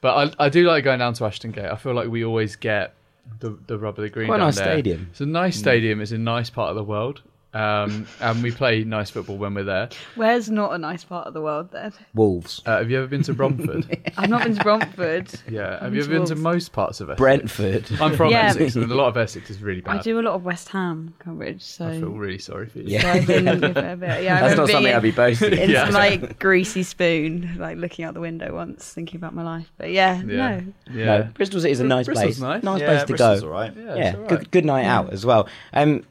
[0.01, 1.65] But I, I do like going down to Ashton Gate.
[1.65, 2.93] I feel like we always get
[3.39, 4.27] the the rub of the green.
[4.27, 4.65] Quite a down nice there.
[4.65, 5.07] stadium.
[5.11, 5.61] It's a nice mm.
[5.61, 6.01] stadium.
[6.01, 7.21] It's a nice part of the world,
[7.53, 9.89] um, and we play nice football when we're there.
[10.15, 11.91] Where's not a nice part of the world then?
[12.13, 13.85] Wolves, Uh, have you ever been to Bromford?
[14.17, 15.29] I've not been to Bromford.
[15.49, 15.71] yeah.
[15.81, 16.41] Have been you to ever been to Wolves.
[16.41, 17.17] most parts of Essex?
[17.19, 17.85] Brentford.
[17.99, 18.47] I'm from Yeah.
[18.49, 19.97] Essex, and a lot of Essex is really bad.
[19.97, 21.87] I do a lot of West Ham coverage, so.
[21.87, 22.85] I feel really sorry for you.
[22.87, 23.01] Yeah.
[23.01, 25.11] so I've been a bit, bit- yeah, I That's remember not something being I'd be
[25.11, 25.53] boasting.
[25.57, 25.85] in Yeah.
[25.85, 29.71] some like greasy spoon, like looking out the window once, thinking about my life.
[29.77, 30.59] But yeah, Yeah.
[30.59, 31.05] no, Yeah.
[31.17, 32.63] No, Bristol City is a nice Bristol's place.
[32.63, 32.79] nice.
[32.79, 33.47] yeah, place to Bristol's go.
[33.47, 33.73] all right.
[33.75, 34.29] Yeah, yeah, it's all right.
[34.29, 35.47] good, good night out as well.
[35.73, 36.03] Um, f-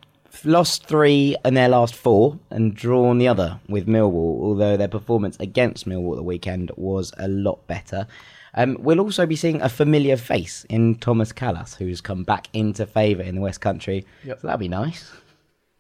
[0.45, 5.37] lost three in their last four and drawn the other with Millwall, although their performance
[5.41, 8.07] against Millwall the weekend was a lot better.
[8.55, 12.87] Um, we'll also be seeing a familiar face in Tomas Kalas, who's come back into
[12.87, 14.07] favour in the West Country.
[14.25, 14.41] Yep.
[14.41, 15.13] So that'd be nice.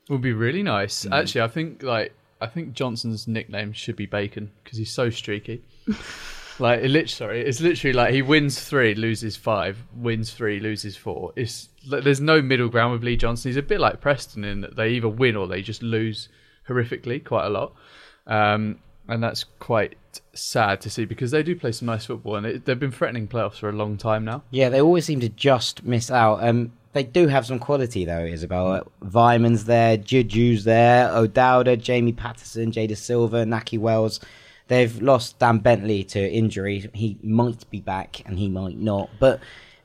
[0.09, 1.07] Would be really nice.
[1.07, 5.65] Actually, I think like I think Johnson's nickname should be Bacon because he's so streaky.
[6.61, 10.97] like it lit, sorry, it's literally like he wins three, loses five, wins three, loses
[10.97, 11.33] four.
[11.37, 13.49] It's like, there's no middle ground with Lee Johnson.
[13.49, 16.29] He's a bit like Preston in that they either win or they just lose
[16.69, 17.75] horrifically quite a lot,
[18.27, 19.97] um, and that's quite
[20.35, 23.29] sad to see because they do play some nice football and it, they've been threatening
[23.29, 24.43] playoffs for a long time now.
[24.51, 26.43] Yeah, they always seem to just miss out.
[26.43, 28.91] Um, they do have some quality though, Isabel.
[29.01, 34.21] Weimann's there, Juju's there, O'Dowda, Jamie Paterson, Jay Dasilva, Nakhi Wells.
[34.69, 36.91] They've lost Dan Bentley to injury.
[36.95, 39.11] He might be back and he might not.
[39.19, 39.41] But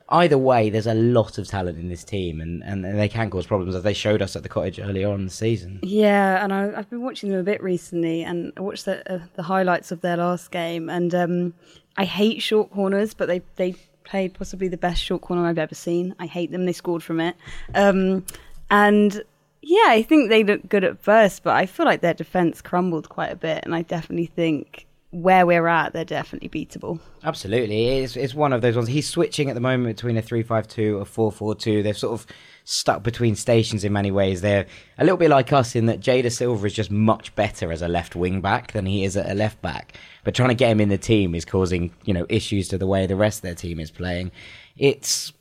[0.08, 3.46] either way, there's a lot of talent in this team and, and they can cause
[3.46, 5.80] problems as they showed us at the cottage earlier on in the season.
[5.82, 6.44] yeah.
[6.44, 9.42] And I, I've been watching them a bit recently, and I watched the, uh, the
[9.42, 10.88] highlights of their last game.
[10.88, 11.54] And um,
[11.96, 15.74] I hate short corners, but they they played possibly the best short corner I've ever
[15.74, 16.14] seen.
[16.18, 16.66] I hate them.
[16.66, 17.36] They scored from it,
[17.74, 18.24] um,
[18.70, 19.22] and
[19.66, 23.08] yeah, I think they looked good at first, but I feel like their defense crumbled
[23.08, 26.98] quite a bit, and I definitely think where we're at, they're definitely beatable.
[27.22, 28.88] Absolutely, it's it's one of those ones.
[28.88, 31.82] He's switching at the moment between a three-five-two, a four-four-two.
[31.82, 32.26] They're sort of
[32.64, 34.40] stuck between stations in many ways.
[34.40, 34.66] They're
[34.98, 37.88] a little bit like us in that Jay Dasilva is just much better as a
[37.88, 39.96] left wing back than he is at a left back.
[40.24, 42.86] But trying to get him in the team is causing you know issues to the
[42.86, 44.32] way the rest of their team is playing.
[44.76, 45.32] It's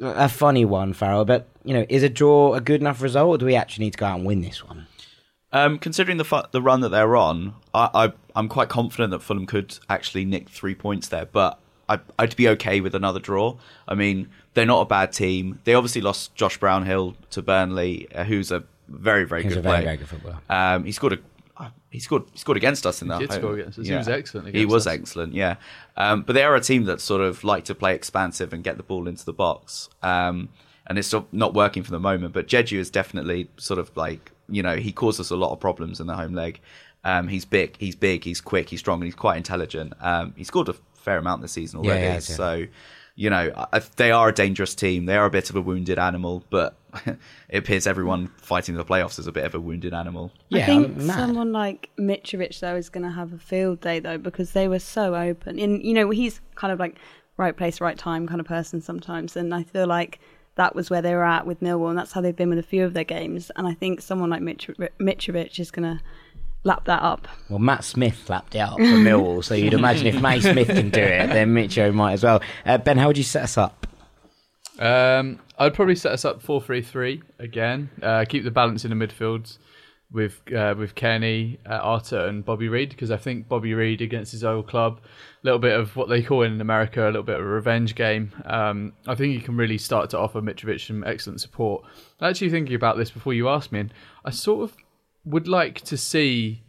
[0.00, 1.24] a funny one, Farrell.
[1.24, 3.92] But you know, is a draw a good enough result, or do we actually need
[3.92, 4.86] to go out and win this one?
[5.52, 9.20] Um, considering the fu- the run that they're on, I, I I'm quite confident that
[9.20, 11.26] Fulham could actually nick three points there.
[11.26, 11.58] But
[11.88, 13.56] I'd, I'd be okay with another draw.
[13.88, 15.58] I mean, they're not a bad team.
[15.64, 19.62] They obviously lost Josh Brownhill to Burnley, uh, who's a very very He's good a
[19.62, 19.84] very player.
[19.84, 20.38] very good footballer.
[20.48, 21.18] Um, he scored a
[21.90, 23.20] he scored he scored against us in that.
[23.20, 23.86] He did home- score against us.
[23.86, 24.92] He was excellent He was us.
[24.94, 25.34] excellent.
[25.34, 25.56] Yeah,
[25.96, 28.76] um, but they are a team that sort of like to play expansive and get
[28.76, 29.88] the ball into the box.
[30.02, 30.48] Um,
[30.86, 32.34] and it's still not working for the moment.
[32.34, 35.60] But Jeju is definitely sort of like you know he caused us a lot of
[35.60, 36.60] problems in the home leg.
[37.04, 39.94] Um, he's big, he's big, he's quick, he's strong, and he's quite intelligent.
[40.00, 42.00] Um, he scored a fair amount this season already.
[42.00, 42.36] he has, yeah.
[42.36, 42.66] So
[43.20, 45.04] you know uh, they are a dangerous team.
[45.04, 46.74] They are a bit of a wounded animal, but
[47.06, 47.18] it
[47.58, 50.32] appears everyone fighting the playoffs is a bit of a wounded animal.
[50.48, 54.16] Yeah, I think someone like Mitrovic though is going to have a field day though
[54.16, 55.58] because they were so open.
[55.58, 56.96] And you know he's kind of like
[57.36, 60.18] right place, right time kind of person sometimes, and I feel like
[60.54, 62.62] that was where they were at with Millwall, and that's how they've been with a
[62.62, 63.50] few of their games.
[63.56, 66.02] And I think someone like Mitro- Mitrovic is going to
[66.64, 67.28] lap that up.
[67.48, 70.90] Well, Matt Smith lapped it up for Millwall, so you'd imagine if Matty Smith can
[70.90, 72.42] do it, then Mitcho might as well.
[72.64, 73.86] Uh, ben, how would you set us up?
[74.78, 77.90] Um, I'd probably set us up four three three again.
[78.02, 79.58] Uh, keep the balance in the midfields
[80.10, 84.32] with uh, with Kenny, uh, Arter, and Bobby Reid because I think Bobby Reid against
[84.32, 85.08] his old club, a
[85.44, 88.32] little bit of what they call in America a little bit of a revenge game.
[88.46, 91.84] Um, I think he can really start to offer Mitrovic some excellent support.
[92.20, 93.94] Actually, thinking about this before you asked me, and
[94.24, 94.76] I sort of
[95.24, 96.62] would like to see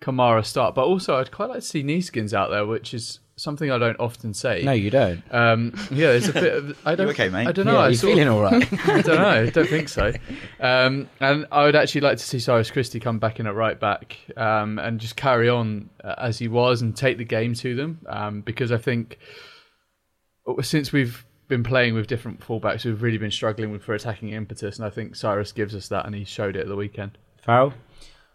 [0.00, 3.70] Kamara start, but also I'd quite like to see Neeskens out there, which is something
[3.70, 4.62] I don't often say.
[4.62, 5.22] No, you don't.
[5.34, 7.08] Um, yeah, there's a bit of I don't.
[7.08, 7.48] okay, mate?
[7.48, 7.72] I don't know.
[7.72, 8.72] yeah, I you sort of- feeling all right?
[8.88, 9.28] I don't know.
[9.42, 10.12] I don't think so.
[10.60, 13.78] Um, and I would actually like to see Cyrus Christie come back in at right
[13.80, 17.74] back um, and just carry on uh, as he was and take the game to
[17.74, 19.18] them um, because I think
[20.60, 24.76] since we've been playing with different fullbacks, we've really been struggling with for attacking impetus,
[24.76, 27.18] and I think Cyrus gives us that, and he showed it at the weekend.
[27.42, 27.72] Farrell?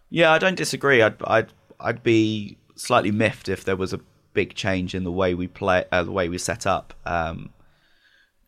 [0.10, 1.02] Yeah, I don't disagree.
[1.02, 4.00] I'd I'd I'd be slightly miffed if there was a
[4.34, 7.50] big change in the way we play, uh, the way we set up um,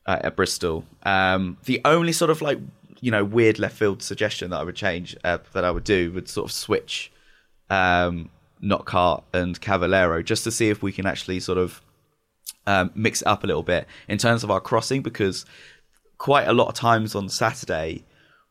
[0.05, 0.85] uh, at Bristol.
[1.03, 2.59] Um, the only sort of like
[2.99, 6.11] you know weird left field suggestion that I would change uh, that I would do
[6.13, 7.11] would sort of switch
[7.69, 8.29] um,
[8.61, 11.81] Knockaert and Cavaleiro just to see if we can actually sort of
[12.67, 15.45] um, mix it up a little bit in terms of our crossing because
[16.17, 18.03] quite a lot of times on Saturday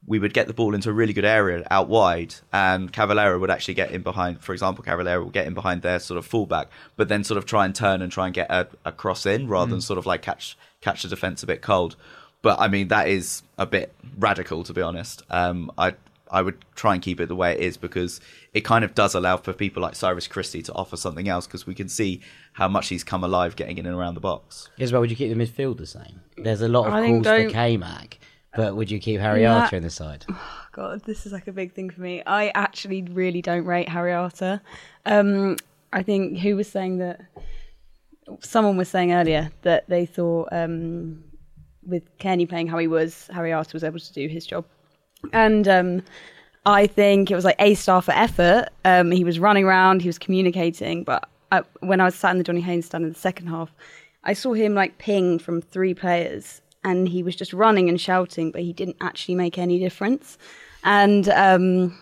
[0.07, 3.51] we would get the ball into a really good area out wide, and Cavaleiro would
[3.51, 4.41] actually get in behind.
[4.41, 7.47] For example, Cavaleiro would get in behind their sort of fullback, but then sort of
[7.47, 10.07] try and turn and try and get a, a cross in rather than sort of
[10.07, 11.97] like catch catch the defense a bit cold.
[12.43, 15.23] But I mean that is a bit radical to be honest.
[15.31, 15.95] Um, I
[16.31, 18.21] I would try and keep it the way it is because
[18.55, 21.67] it kind of does allow for people like Cyrus Christie to offer something else because
[21.67, 22.21] we can see
[22.53, 24.69] how much he's come alive getting in and around the box.
[24.79, 26.21] Isabel, would you keep the midfield the same?
[26.37, 28.19] There's a lot of I calls for K-Mac,
[28.57, 29.61] but would you keep Harry Nah.
[29.61, 30.25] Arter in the side?
[30.73, 32.23] God, this is like a big thing for me.
[32.27, 34.61] I actually really don't rate Harry Arter.
[35.07, 35.57] Um,
[35.93, 37.21] I think who was saying that?
[38.41, 41.25] Someone was saying earlier that they thought um,
[41.85, 44.65] with Cairney playing how he was, Harry Arter was able to do his job,
[45.33, 46.03] and um,
[46.65, 48.69] I think it was like a star for effort.
[48.85, 52.39] Um, he was running around, he was communicating, but I, when I was sat in
[52.39, 53.75] the Johnny Haynes stand in the second half,
[54.23, 58.51] I saw him like ping from three players, and he was just running and shouting,
[58.51, 60.39] but he didn't actually make any difference.
[60.85, 61.99] And um,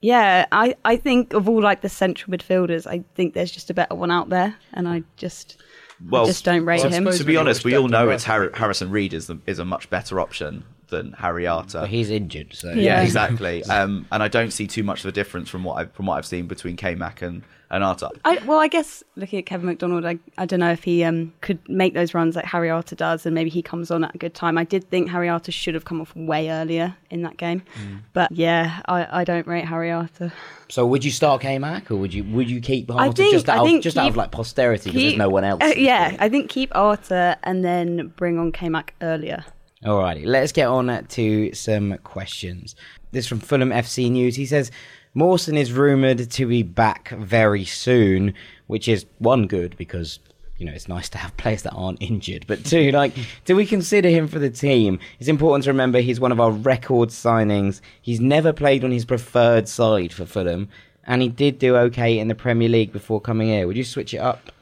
[0.00, 3.74] yeah, I, I think of all like the central midfielders, I think there's just a
[3.74, 5.60] better one out there, and I just
[6.08, 7.04] Well, I just don't rate I him.
[7.10, 8.52] To be honest, we all know it's breadth.
[8.52, 11.80] Harri- Harrison Reed is the, is a much better option than Harry Arter.
[11.80, 13.02] But he's injured, so yeah, Yeah.
[13.02, 13.62] exactly.
[13.68, 16.16] Um, and I don't see too much of a difference from what I from what
[16.18, 18.08] I've seen between K Mac and and Arter.
[18.24, 21.32] I, well, I guess looking at Kevin McDonald, I, I don't know if he um,
[21.42, 24.18] could make those runs like Harry Arter does, and maybe he comes on at a
[24.18, 24.56] good time.
[24.56, 28.00] I did think Harry Arter should have come off way earlier in that game, Mm.
[28.12, 30.32] but yeah, I, I don't rate Harry Arter.
[30.70, 33.48] So would you start K-Mac or would you would you keep I Arter think- just
[33.48, 35.62] out I of, think just out of like posterity because there's no one else?
[35.62, 39.44] Uh, yeah, I think keep Arter and then bring on K-Mac earlier.
[39.84, 42.74] Alrighty, let's get on to some questions.
[43.12, 44.34] This from Fulham FC News.
[44.36, 44.70] He says
[45.18, 48.34] Mawson is rumoured to be back very soon,
[48.68, 50.20] which is one good because
[50.58, 52.44] you know it's nice to have players that aren't injured.
[52.46, 55.00] But two, like, do we consider him for the team?
[55.18, 57.80] It's important to remember he's one of our record signings.
[58.00, 60.68] He's never played on his preferred side for Fulham,
[61.02, 63.66] and he did do okay in the Premier League before coming here.
[63.66, 64.52] Would you switch it up?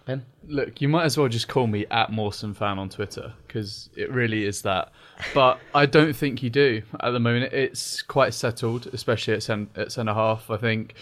[0.48, 4.10] Look, you might as well just call me at Mawson fan on Twitter because it
[4.10, 4.92] really is that.
[5.34, 7.52] But I don't think you do at the moment.
[7.52, 10.50] It's quite settled, especially at, cen- at centre half.
[10.50, 10.94] I think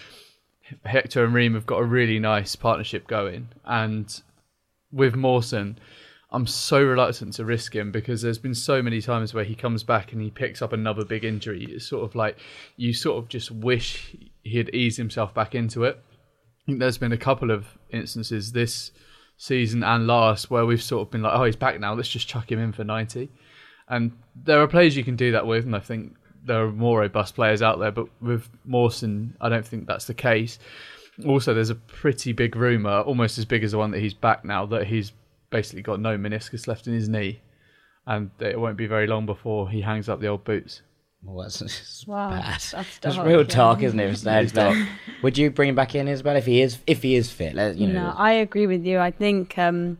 [0.85, 4.21] Hector and Ream have got a really nice partnership going, and
[4.91, 5.77] with Mawson,
[6.31, 9.83] I'm so reluctant to risk him because there's been so many times where he comes
[9.83, 11.65] back and he picks up another big injury.
[11.65, 12.37] It's sort of like
[12.77, 16.01] you sort of just wish he had eased himself back into it.
[16.03, 18.91] I think there's been a couple of instances this
[19.37, 21.93] season and last where we've sort of been like, oh, he's back now.
[21.93, 23.29] Let's just chuck him in for 90.
[23.87, 26.99] And there are players you can do that with, and I think there are more
[26.99, 27.91] robust players out there.
[27.91, 30.59] But with Mawson, I don't think that's the case.
[31.25, 34.43] Also, there's a pretty big rumor, almost as big as the one that he's back
[34.43, 35.13] now, that he's
[35.49, 37.41] basically got no meniscus left in his knee,
[38.05, 40.81] and it won't be very long before he hangs up the old boots.
[41.25, 42.43] Well, that's, that's Wow, bad.
[42.45, 43.47] that's That's, real yeah.
[43.47, 44.23] dark, isn't it?
[44.25, 44.77] It's dark.
[45.21, 47.55] Would you bring him back in, Isabel, if he is if he is fit?
[47.55, 48.99] Let- You know, No, I agree with you.
[48.99, 49.97] I think um,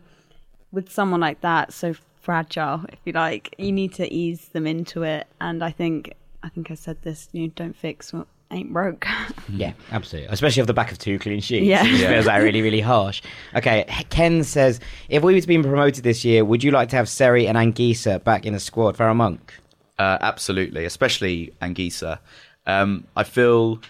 [0.72, 5.02] with someone like that, so fragile, if you like, you need to ease them into
[5.02, 5.26] it.
[5.40, 7.28] And I think, I think I said this.
[7.32, 9.06] You know, don't fix what ain't broke.
[9.48, 10.32] yeah, absolutely.
[10.32, 11.66] Especially off the back of two clean sheets.
[11.66, 11.84] Yeah.
[11.84, 13.20] it feels like really, really harsh.
[13.56, 17.08] Okay, Ken says, if we was being promoted this year, would you like to have
[17.08, 18.96] Seri and Anguissa back in the squad?
[18.96, 19.52] Farrell Monk.
[19.98, 22.18] Uh, absolutely, especially Anguissa.
[22.66, 23.80] Um, I feel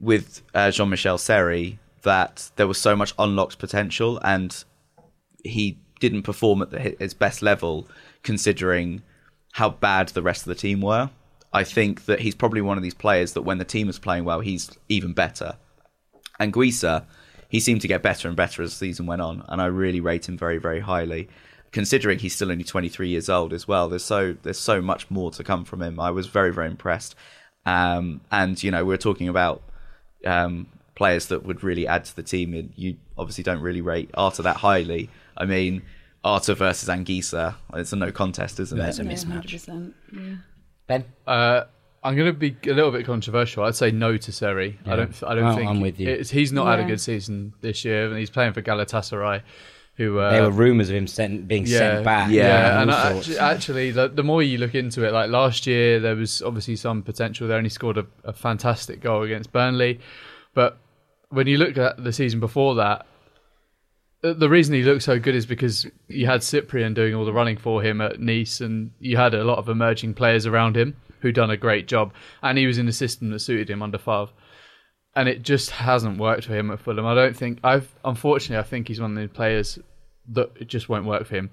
[0.00, 4.64] with uh, Jean Michel Seri that there was so much unlocked potential, and
[5.44, 7.88] he didn't perform at the, his best level,
[8.22, 9.02] considering
[9.52, 11.10] how bad the rest of the team were.
[11.52, 14.24] I think that he's probably one of these players that when the team is playing
[14.24, 15.56] well, he's even better.
[16.38, 17.04] Anguissa,
[17.48, 20.00] he seemed to get better and better as the season went on, and I really
[20.00, 21.28] rate him very, very highly.
[21.72, 25.30] Considering he's still only 23 years old as well, there's so there's so much more
[25.32, 26.00] to come from him.
[26.00, 27.14] I was very, very impressed.
[27.66, 29.62] Um, and you know, we are talking about
[30.24, 32.54] um, players that would really add to the team.
[32.54, 35.10] And you obviously don't really rate Arter that highly.
[35.36, 35.82] I mean,
[36.24, 39.06] Arter versus Anguissa, it's a no contest, isn't That's it?
[39.06, 39.46] a mismatch.
[39.46, 40.36] 100%, yeah.
[40.86, 41.04] Ben?
[41.26, 41.64] Uh,
[42.02, 43.64] I'm going to be a little bit controversial.
[43.64, 44.78] I'd say no to Seri.
[44.86, 45.22] I don't.
[45.24, 46.08] I don't Oh, think I'm with you.
[46.08, 49.42] It's, he's not had a good season this year, and he's playing for Galatasaray,
[49.98, 52.30] who uh, There were rumours of him sent, being sent back.
[52.30, 56.00] Yeah, and all actually, actually the, the more you look into it, like last year,
[56.00, 60.00] there was obviously some potential there, and he scored a, a fantastic goal against Burnley.
[60.54, 60.78] But
[61.30, 63.06] when you look at the season before that,
[64.22, 67.32] the- the reason he looked so good is because you had Cyprien doing all the
[67.32, 70.96] running for him at Nice, and you had a lot of emerging players around him
[71.20, 73.98] who done a great job, and he was in a system that suited him under
[73.98, 74.30] Favre.
[75.16, 77.04] And it just hasn't worked for him at Fulham.
[77.04, 79.76] I don't think I've unfortunately I think he's one of the players
[80.32, 81.50] that it just won't work for him.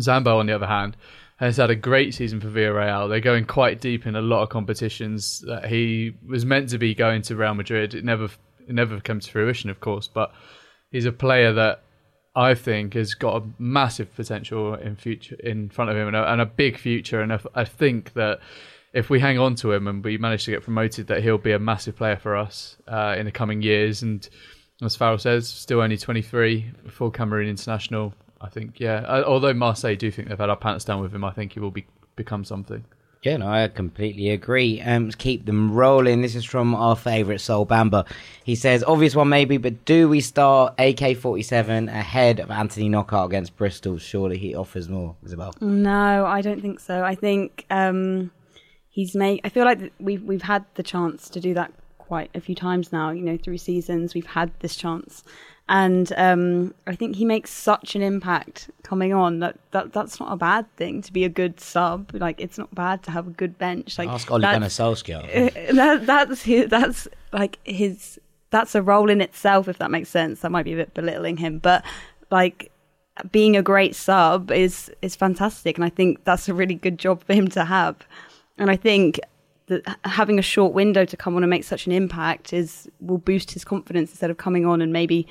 [0.00, 0.96] Zambo, on the other hand,
[1.36, 3.08] has had a great season for Villarreal.
[3.08, 5.40] They're going quite deep in a lot of competitions.
[5.46, 7.94] That he was meant to be going to Real Madrid.
[7.94, 8.26] It never,
[8.66, 10.08] it never came to fruition, of course.
[10.08, 10.32] But
[10.90, 11.82] he's a player that
[12.34, 16.32] I think has got a massive potential in future in front of him and a,
[16.32, 17.20] and a big future.
[17.20, 18.40] And if, I think that
[18.94, 21.52] if we hang on to him and we manage to get promoted, that he'll be
[21.52, 24.02] a massive player for us uh, in the coming years.
[24.02, 24.26] And
[24.82, 28.14] as Farrell says, still only 23, full Cameroon international.
[28.40, 29.04] I think, yeah.
[29.06, 31.60] Uh, although Marseille do think they've had our pants down with him, I think he
[31.60, 32.84] will be become something.
[33.22, 34.80] Yeah, no, I completely agree.
[34.80, 36.22] Um, let's keep them rolling.
[36.22, 38.04] This is from our favourite Soul Bamba.
[38.42, 43.26] He says, obvious one maybe, but do we start AK 47 ahead of Anthony Knockaert
[43.26, 43.98] against Bristol?
[43.98, 45.54] Surely he offers more, Isabel.
[45.60, 47.04] No, I don't think so.
[47.04, 48.32] I think um,
[48.88, 49.40] he's made.
[49.44, 51.72] I feel like we've we've had the chance to do that
[52.12, 53.08] quite a few times now.
[53.08, 55.24] You know, through seasons, we've had this chance,
[55.66, 60.30] and um, I think he makes such an impact coming on that, that that's not
[60.30, 62.10] a bad thing to be a good sub.
[62.12, 63.96] Like it's not bad to have a good bench.
[63.96, 65.74] Like Ask Ole Gunnar Solskjaer.
[65.74, 70.40] that, that's his, that's like his that's a role in itself if that makes sense.
[70.40, 71.82] That might be a bit belittling him, but
[72.30, 72.70] like
[73.30, 77.24] being a great sub is is fantastic, and I think that's a really good job
[77.24, 77.96] for him to have.
[78.58, 79.18] And I think
[79.72, 83.18] that having a short window to come on and make such an impact is will
[83.18, 85.26] boost his confidence instead of coming on and maybe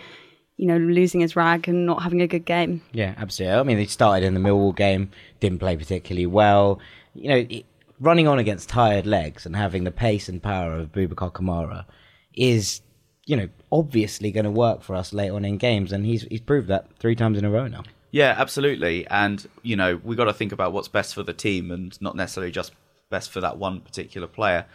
[0.57, 2.81] you know losing his rag and not having a good game.
[2.91, 3.57] Yeah, absolutely.
[3.57, 6.79] I mean, he started in the Millwall game, didn't play particularly well.
[7.13, 7.61] You know,
[7.99, 11.85] running on against tired legs and having the pace and power of Boubacar Kamara
[12.33, 12.81] is,
[13.25, 16.41] you know, obviously going to work for us later on in games, and he's he's
[16.41, 17.83] proved that three times in a row now.
[18.11, 19.07] Yeah, absolutely.
[19.07, 22.15] And you know, we got to think about what's best for the team, and not
[22.15, 22.73] necessarily just
[23.11, 24.65] best for that one particular player.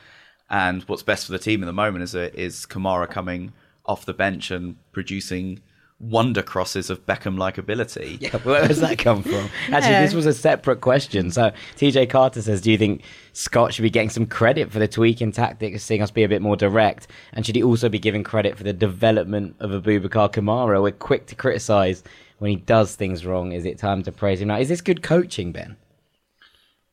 [0.48, 3.52] And what's best for the team at the moment is uh, is Kamara coming
[3.84, 5.60] off the bench and producing
[5.98, 8.18] wonder crosses of Beckham like ability.
[8.26, 9.48] Yeah, where does that come from?
[9.72, 10.02] Actually, yeah.
[10.02, 11.30] this was a separate question.
[11.30, 14.88] So TJ Carter says, Do you think Scott should be getting some credit for the
[14.88, 17.08] tweak in tactics, seeing us be a bit more direct?
[17.32, 20.82] And should he also be given credit for the development of Aboubakar Kamara?
[20.82, 22.02] We're quick to criticise
[22.38, 23.52] when he does things wrong.
[23.52, 24.58] Is it time to praise him now?
[24.58, 25.76] Is this good coaching, Ben?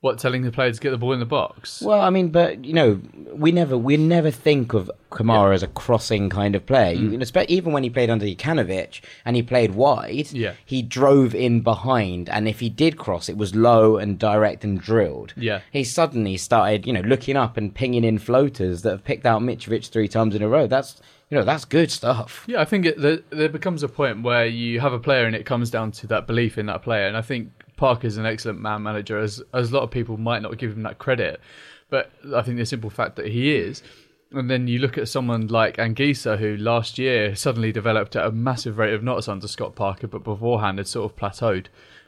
[0.04, 1.82] What telling the player to get the ball in the box?
[1.82, 3.00] Well, I mean, but you know,
[3.32, 6.98] we never we never think of Kamara as a crossing kind of player.
[6.98, 7.38] Mm.
[7.38, 10.56] You, even when he played under Jokanovic and he played wide, yeah.
[10.66, 14.78] he drove in behind, and if he did cross, it was low and direct and
[14.78, 15.34] drilled.
[15.38, 19.26] Yeah, he suddenly started, you know, looking up and pinging in floaters that have picked
[19.26, 20.68] out Mitrovic three times in a row.
[20.68, 21.00] That's
[21.30, 22.44] you know that's good stuff.
[22.46, 25.34] Yeah, I think it, there, there becomes a point where you have a player and
[25.34, 28.60] it comes down to that belief in that player, and I think Parker's an excellent
[28.60, 31.40] man manager, as as a lot of people might not give him that credit.
[31.90, 33.84] But I think the simple fact that he is,
[34.32, 38.32] and then you look at someone like Anguissa, who last year suddenly developed at a
[38.32, 41.68] massive rate of knots under Scott Parker, but beforehand had sort of plateaued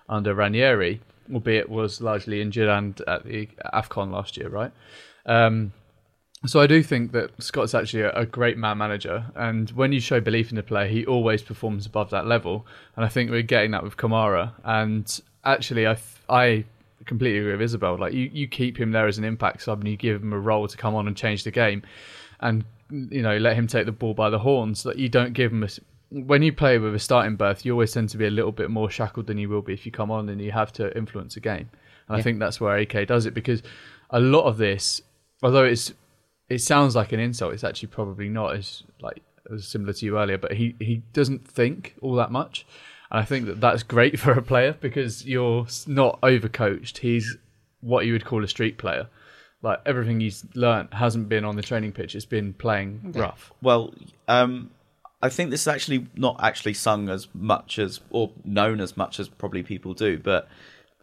[0.09, 1.01] under Ranieri,
[1.33, 4.71] albeit was largely injured and at the AFCON last year, right?
[5.25, 5.73] Um,
[6.45, 9.99] so I do think that Scott's actually a, a, great man manager, and when you
[9.99, 12.67] show belief in the player, he always performs above that level.
[12.95, 14.53] And I think we're getting that with Kamara.
[14.63, 15.97] And actually, I
[16.29, 16.65] I
[17.05, 17.97] completely agree with Isabel.
[17.97, 20.39] Like you, you keep him there as an impact sub, and you give him a
[20.39, 21.83] role to come on and change the game,
[22.39, 24.83] and you know let him take the ball by the horns.
[24.83, 25.69] That you don't give him a.
[26.09, 28.69] When you play with a starting berth, you always tend to be a little bit
[28.69, 31.35] more shackled than you will be if you come on and you have to influence
[31.35, 31.69] a game.
[32.07, 32.17] And yeah.
[32.17, 33.63] I think that's where AK does it because
[34.11, 35.01] a lot of this,
[35.41, 35.93] although it's
[36.47, 38.55] it sounds like an insult, it's actually probably not.
[38.55, 39.21] As like
[39.53, 42.65] as similar to you earlier, but he he doesn't think all that much.
[43.15, 46.97] And I think that that's great for a player because you're not overcoached.
[46.97, 47.37] He's
[47.79, 49.07] what you would call a street player.
[49.61, 53.53] Like everything he's learnt hasn't been on the training pitch; it's been playing rough.
[53.61, 53.93] Well,
[54.27, 54.69] um,
[55.21, 59.17] I think this is actually not actually sung as much as or known as much
[59.19, 60.49] as probably people do, but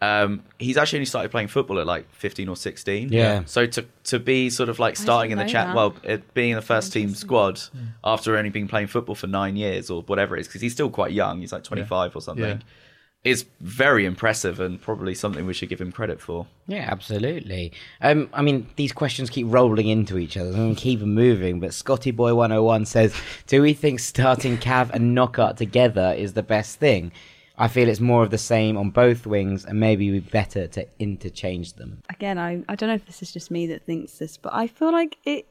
[0.02, 3.12] um, he's actually only started playing football at like 15 or 16.
[3.12, 3.44] Yeah.
[3.44, 5.76] So to to be sort of like starting in the chat, that.
[5.76, 7.82] well, it, being in the first team squad yeah.
[8.02, 10.90] after only being playing football for nine years or whatever it is, because he's still
[10.90, 12.18] quite young, he's like 25 yeah.
[12.18, 12.58] or something, yeah.
[13.22, 16.48] is very impressive and probably something we should give him credit for.
[16.66, 17.72] Yeah, absolutely.
[18.00, 21.60] Um, I mean, these questions keep rolling into each other and keep them moving.
[21.60, 23.14] But Scotty Boy 101 says,
[23.46, 27.12] "Do we think starting Cav and Knockaert together is the best thing?"
[27.62, 30.84] I feel it's more of the same on both wings, and maybe we'd better to
[30.98, 32.02] interchange them.
[32.10, 34.66] Again, I, I don't know if this is just me that thinks this, but I
[34.66, 35.46] feel like it.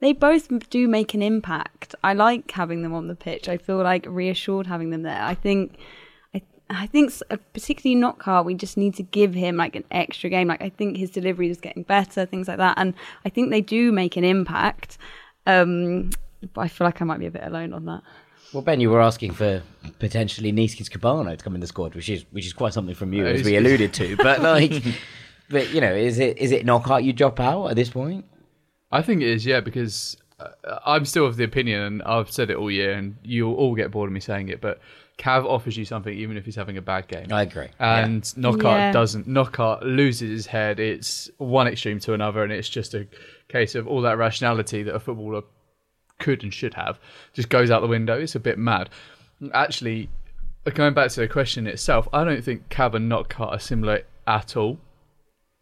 [0.00, 1.94] They both do make an impact.
[2.04, 3.48] I like having them on the pitch.
[3.48, 5.22] I feel like reassured having them there.
[5.22, 5.78] I think,
[6.34, 10.28] I, I think uh, particularly Knockaert, we just need to give him like an extra
[10.28, 10.48] game.
[10.48, 12.92] Like I think his delivery is getting better, things like that, and
[13.24, 14.98] I think they do make an impact.
[15.46, 16.10] Um,
[16.52, 18.02] but I feel like I might be a bit alone on that.
[18.52, 19.62] Well, Ben, you were asking for
[19.98, 23.12] potentially Neeskens Kebano to come in the squad, which is which is quite something from
[23.12, 24.16] you, Uh, as we alluded to.
[24.22, 24.82] But like,
[25.50, 28.24] but you know, is it is it Knockaert you drop out at this point?
[28.92, 32.50] I think it is, yeah, because uh, I'm still of the opinion, and I've said
[32.50, 34.80] it all year, and you'll all get bored of me saying it, but
[35.18, 37.26] Cav offers you something even if he's having a bad game.
[37.32, 37.68] I agree.
[37.80, 38.92] and Knockaert Yeah.
[38.92, 39.26] doesn't.
[39.26, 40.78] Knockaert loses his head.
[40.78, 43.06] It's one extreme to another, and it's just a
[43.48, 45.42] case of all that rationality that a footballer
[46.18, 46.98] could and should have
[47.32, 48.18] just goes out the window.
[48.18, 48.90] It's a bit mad.
[49.52, 50.08] Actually,
[50.74, 54.56] going back to the question itself, I don't think Cav and Knockaert are similar at
[54.56, 54.78] all.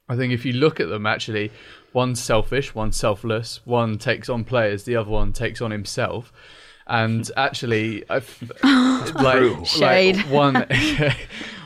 [0.09, 1.51] I think if you look at them, actually,
[1.93, 6.33] one's selfish, one's selfless, one takes on players, the other one takes on himself.
[6.87, 10.17] And actually, I've, like, Shade.
[10.17, 10.67] like one,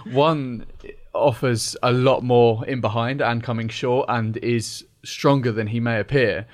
[0.04, 0.66] one
[1.12, 5.98] offers a lot more in behind and coming short, and is stronger than he may
[5.98, 6.46] appear.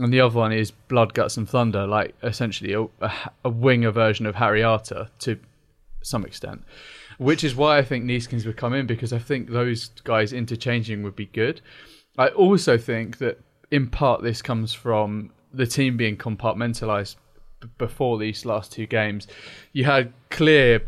[0.00, 3.12] And the other one is blood, guts, and thunder, like essentially a, a,
[3.44, 5.38] a winger version of Harry Arter to
[6.02, 6.62] some extent.
[7.18, 11.02] Which is why I think Neeskens would come in because I think those guys interchanging
[11.02, 11.60] would be good.
[12.16, 13.40] I also think that
[13.70, 17.16] in part this comes from the team being compartmentalized
[17.60, 19.26] b- before these last two games.
[19.72, 20.82] You had clear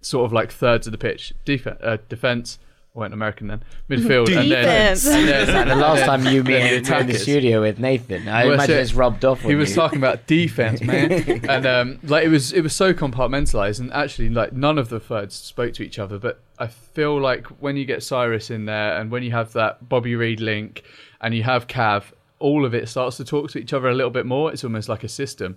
[0.00, 2.58] sort of like thirds of the pitch Def- uh, defense.
[2.96, 3.62] I went American then.
[3.90, 5.06] Midfield and then, Defense.
[5.06, 7.22] and then- Like the last time you, me, and were in the attackers.
[7.22, 8.82] studio with Nathan, I Well, imagine shit.
[8.82, 9.40] it's rubbed off.
[9.42, 9.74] He was you.
[9.76, 11.10] talking about defense, man,
[11.48, 15.00] and um, like it was it was so compartmentalized, and actually like none of the
[15.00, 16.18] thirds spoke to each other.
[16.20, 19.88] But I feel like when you get Cyrus in there, and when you have that
[19.88, 20.84] Bobby Reid link,
[21.20, 24.10] and you have Cav, all of it starts to talk to each other a little
[24.12, 24.52] bit more.
[24.52, 25.56] It's almost like a system.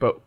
[0.00, 0.18] But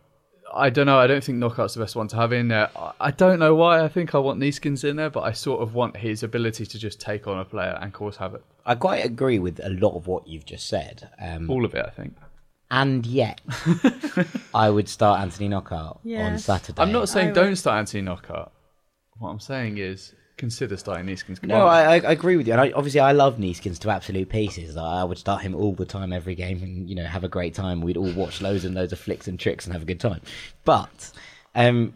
[0.54, 1.00] I don't know.
[1.00, 2.70] I don't think Knockaert's the best one to have in there.
[2.76, 3.84] I- I don't know why.
[3.84, 6.78] I think I want Neeskens in there, but I sort of want his ability to
[6.80, 8.44] just take on a player and cause havoc.
[8.66, 11.10] I quite agree with a lot of what you've just said.
[11.22, 12.16] Um, All of it, I think.
[12.70, 13.42] and yet,
[14.54, 16.82] I would start Anthony Knockaert on Saturday.
[16.82, 18.50] I'm not saying don't start Anthony Knockaert.
[19.20, 21.42] What I'm saying is consider starting Neeskens.
[21.44, 24.28] No, I, I I agree with you, and I, obviously I love Neeskens to absolute
[24.28, 24.76] pieces.
[24.76, 27.30] I, I would start him all the time, every game, and you know have a
[27.30, 27.80] great time.
[27.82, 30.22] We'd all watch loads and loads of flicks and tricks and have a good time.
[30.66, 31.12] But,
[31.54, 31.94] um,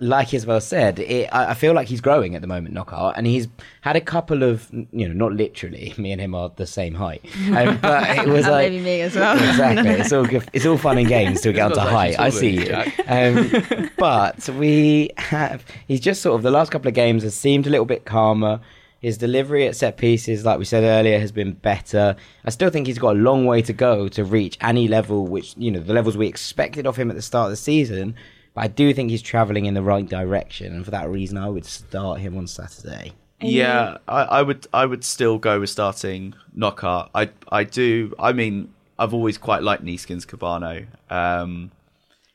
[0.00, 3.26] like Isabel said, it, I, I feel like he's growing at the moment, Knockaert, and
[3.26, 3.46] he's
[3.82, 5.94] had a couple of you know not literally.
[5.98, 7.24] Me and him are the same height,
[7.54, 9.36] um, but it was And like maybe me as well.
[9.36, 9.90] exactly.
[9.90, 10.48] It's all good.
[10.52, 12.18] It's all fun and games till we get onto height.
[12.18, 12.74] I see you.
[13.06, 15.64] Um, but we have.
[15.86, 18.60] He's just sort of the last couple of games has seemed a little bit calmer.
[19.00, 22.16] His delivery at set pieces, like we said earlier, has been better.
[22.46, 25.54] I still think he's got a long way to go to reach any level, which
[25.58, 28.14] you know the levels we expected of him at the start of the season.
[28.54, 31.48] But I do think he's travelling in the right direction, and for that reason, I
[31.48, 33.12] would start him on Saturday.
[33.40, 37.10] Yeah, I, I would I would still go with starting Knockaert.
[37.14, 38.14] I I do.
[38.18, 40.86] I mean, I've always quite liked Neeskens Kebano.
[41.10, 41.72] Um,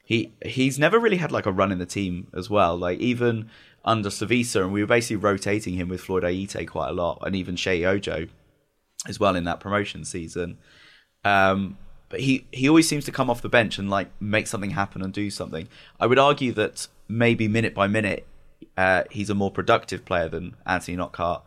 [0.03, 2.77] he he's never really had like a run in the team as well.
[2.77, 3.49] Like even
[3.85, 7.35] under Slavisa, and we were basically rotating him with Floyd Ayité quite a lot, and
[7.35, 8.27] even Sheyi Ojo
[9.07, 10.57] as well in that promotion season.
[11.23, 11.77] Um,
[12.09, 15.01] but he he always seems to come off the bench and like make something happen
[15.01, 15.67] and do something.
[15.99, 18.25] I would argue that maybe minute by minute,
[18.77, 21.43] uh, he's a more productive player than Anthony Knockaert.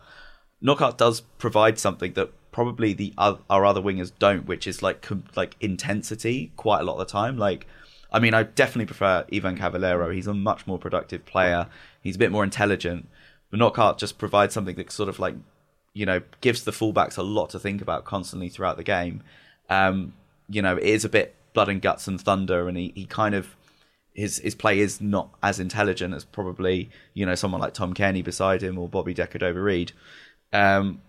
[0.62, 5.24] Knockaert does provide something that probably the our other wingers don't, which is like com-
[5.34, 7.36] like intensity quite a lot of the time.
[7.36, 7.66] Like,
[8.12, 10.10] I mean, I definitely prefer Ivan Cavaleiro.
[10.10, 11.66] He's a much more productive player.
[12.02, 13.08] He's a bit more intelligent.
[13.50, 15.34] But Knockaert just provides something that sort of like,
[15.92, 19.22] you know, gives the fullbacks a lot to think about constantly throughout the game.
[19.68, 20.14] Um,
[20.52, 23.34] you know, it is a bit blood and guts and thunder, and he, he kind
[23.34, 23.56] of
[24.14, 28.22] his his play is not as intelligent as probably you know someone like Tom Cairney
[28.22, 29.92] beside him or Bobby De Cordova-Reid.
[30.52, 31.00] Um,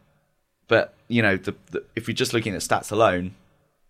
[0.68, 3.36] but you know, the, the, if you're just looking at stats alone,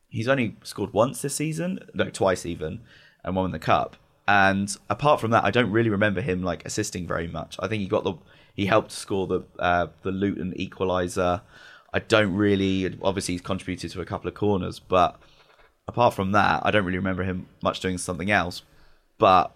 [0.10, 2.82] he's only scored once this season, no, twice even,
[3.24, 3.96] and won the cup.
[4.28, 7.58] And apart from that, I don't really remember him like assisting very much.
[7.60, 8.16] I think he got the
[8.56, 11.42] he helped score the uh, the Luton equaliser.
[11.94, 15.20] I don't really obviously he's contributed to a couple of corners, but
[15.88, 18.64] apart from that, I don't really remember him much doing something else.
[19.18, 19.52] But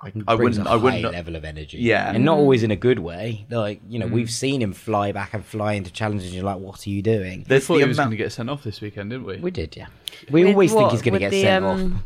[0.00, 1.78] I, I wouldn't a I wouldn't high level of energy.
[1.78, 2.10] Yeah.
[2.12, 3.46] and not always in a good way.
[3.50, 4.12] Like you know, Mm.
[4.12, 6.26] we've seen him fly back and fly into challenges.
[6.26, 7.38] And You're like, what are you doing?
[7.40, 9.26] We There's thought the he was amount- going to get sent off this weekend, didn't
[9.26, 9.36] we?
[9.38, 9.86] We did, yeah.
[10.30, 12.02] We With always think he's going to get the, sent um, off.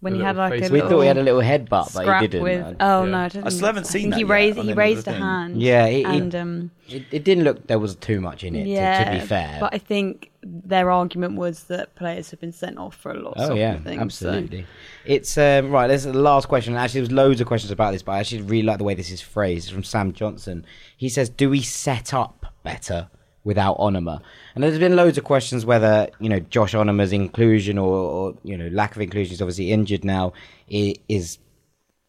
[0.00, 2.42] When he had like a We thought he had a little headbutt, but he didn't.
[2.44, 2.76] with.
[2.78, 3.10] Oh Yeah.
[3.10, 3.46] no, I, didn't.
[3.46, 5.12] I still haven't seen think that he raised on he the end of raised a
[5.12, 5.20] thing.
[5.22, 5.62] hand.
[5.62, 8.66] Yeah, he- he- and um, It, it didn't look there was too much in it.
[8.66, 9.04] yeah.
[9.04, 12.78] to, to be fair, but I think their argument was that players have been sent
[12.78, 13.34] off for a lot.
[13.38, 14.66] Oh of yeah, things, so- absolutely.
[15.04, 15.86] It's um, right.
[15.88, 16.74] There's the last question.
[16.76, 19.10] Actually, there's loads of questions about this, but I actually really like the way this
[19.10, 19.66] is phrased.
[19.66, 20.64] It's from Sam Johnson.
[20.96, 23.08] He says, "Do we set up better
[23.44, 24.20] without Onomah?"
[24.54, 28.56] And there's been loads of questions whether you know Josh Onomah's inclusion or, or you
[28.56, 29.30] know lack of inclusion.
[29.30, 30.32] He's obviously injured now.
[30.72, 31.38] i- Is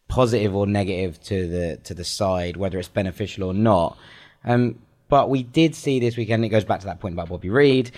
[0.08, 3.98] positive or negative to the to the side, whether it's beneficial or not.
[4.44, 6.44] Um, but we did see this weekend.
[6.46, 7.92] It goes back to that point about Bobby Reid.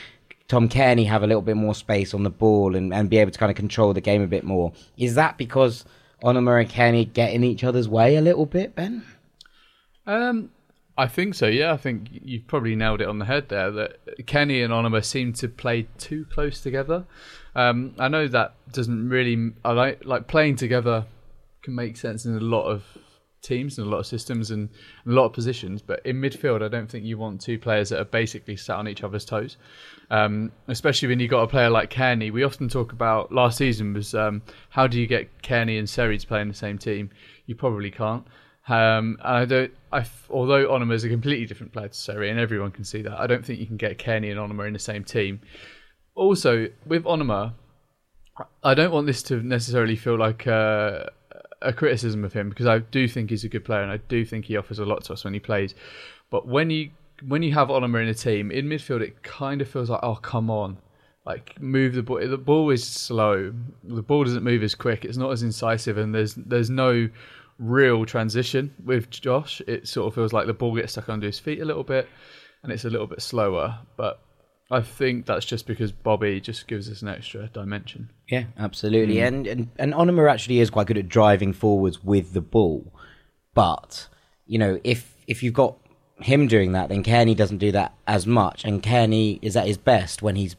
[0.47, 3.31] Tom Cairney have a little bit more space on the ball and, and be able
[3.31, 4.71] to kind of control the game a bit more.
[4.97, 5.83] Is that because
[6.23, 9.03] Onomah and Cairney get in each other's way a little bit, Ben?
[10.05, 10.51] Um,
[10.97, 11.47] I think so.
[11.47, 13.71] Yeah, I think you've probably nailed it on the head there.
[13.71, 17.05] That Cairney and Onomah seem to play too close together.
[17.53, 19.51] Um, I know that doesn't really.
[19.65, 21.05] I like like playing together
[21.61, 22.97] can make sense in a lot of
[23.47, 24.69] teams and a lot of systems and
[25.05, 25.81] a lot of positions.
[25.81, 28.87] But in midfield, I don't think you want two players that are basically sat on
[28.87, 29.57] each other's toes.
[30.09, 32.31] Um, especially when you've got a player like Cairney.
[32.31, 36.17] We often talk about last season was um, how do you get Cairney and Seri
[36.17, 37.09] to play in the same team?
[37.45, 38.25] You probably can't.
[38.67, 39.71] Um, I don't.
[39.91, 43.19] I, although Onomah is a completely different player to Seri, and everyone can see that,
[43.19, 45.39] I don't think you can get Cairney and Onomah in the same team.
[46.15, 47.53] Also, with Onomah,
[48.63, 51.11] I don't want this to necessarily feel like a,
[51.61, 54.25] a criticism of him because I do think he's a good player and I do
[54.25, 55.75] think he offers a lot to us when he plays.
[56.29, 56.91] But when you
[57.25, 60.15] when you have Onomah in a team in midfield, it kind of feels like, oh
[60.15, 60.77] come on,
[61.25, 62.25] like move the ball.
[62.25, 63.53] The ball is slow.
[63.83, 65.03] The ball doesn't move as quick.
[65.03, 67.09] It's not as incisive, and there's there's no
[67.59, 69.61] real transition with Josh.
[69.67, 72.07] It sort of feels like the ball gets stuck under his feet a little bit,
[72.63, 73.79] and it's a little bit slower.
[73.95, 74.21] But
[74.69, 78.09] I think that's just because Bobby just gives us an extra dimension.
[78.27, 79.15] Yeah, absolutely.
[79.15, 79.27] Mm.
[79.27, 82.91] And, and and Onomah actually is quite good at driving forwards with the ball.
[83.53, 84.07] But,
[84.45, 85.77] you know, if if you've got
[86.19, 88.65] him doing that, then Cairney doesn't do that as much.
[88.65, 90.55] And Cairney is at his best when he's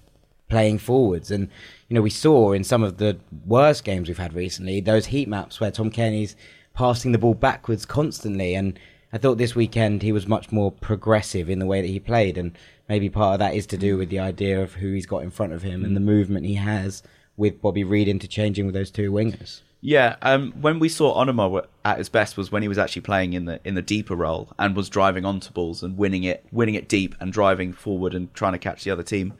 [0.48, 1.30] playing forwards.
[1.30, 1.48] And,
[1.88, 5.28] you know, we saw in some of the worst games we've had recently, those heat
[5.28, 6.34] maps where Tom Cairney's
[6.72, 8.54] passing the ball backwards constantly.
[8.54, 8.78] And
[9.12, 12.36] I thought this weekend he was much more progressive in the way that he played.
[12.36, 12.56] And
[12.88, 15.30] maybe part of that is to do with the idea of who he's got in
[15.30, 17.02] front of him and the movement he has
[17.36, 19.60] with Bobby Reid interchanging with those two wingers.
[19.80, 23.34] Yeah, um, when we saw Onomah at his best was when he was actually playing
[23.34, 26.74] in the in the deeper role and was driving onto balls and winning it, winning
[26.74, 29.34] it deep and driving forward and trying to catch the other team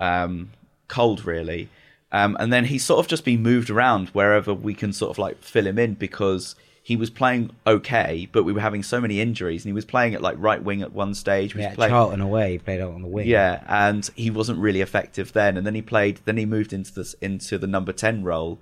[0.00, 0.50] um,
[0.88, 1.68] cold, really.
[2.10, 5.18] Um, and then he's sort of just been moved around wherever we can sort of
[5.18, 9.20] like fill him in because he was playing okay, but we were having so many
[9.20, 11.54] injuries, and he was playing at like right wing at one stage.
[11.54, 13.28] Yeah, playing, Charlton away, he played out on the wing.
[13.28, 15.56] Yeah, and he wasn't really effective then.
[15.56, 16.20] And then he played.
[16.24, 18.58] Then he moved into this into the number ten role,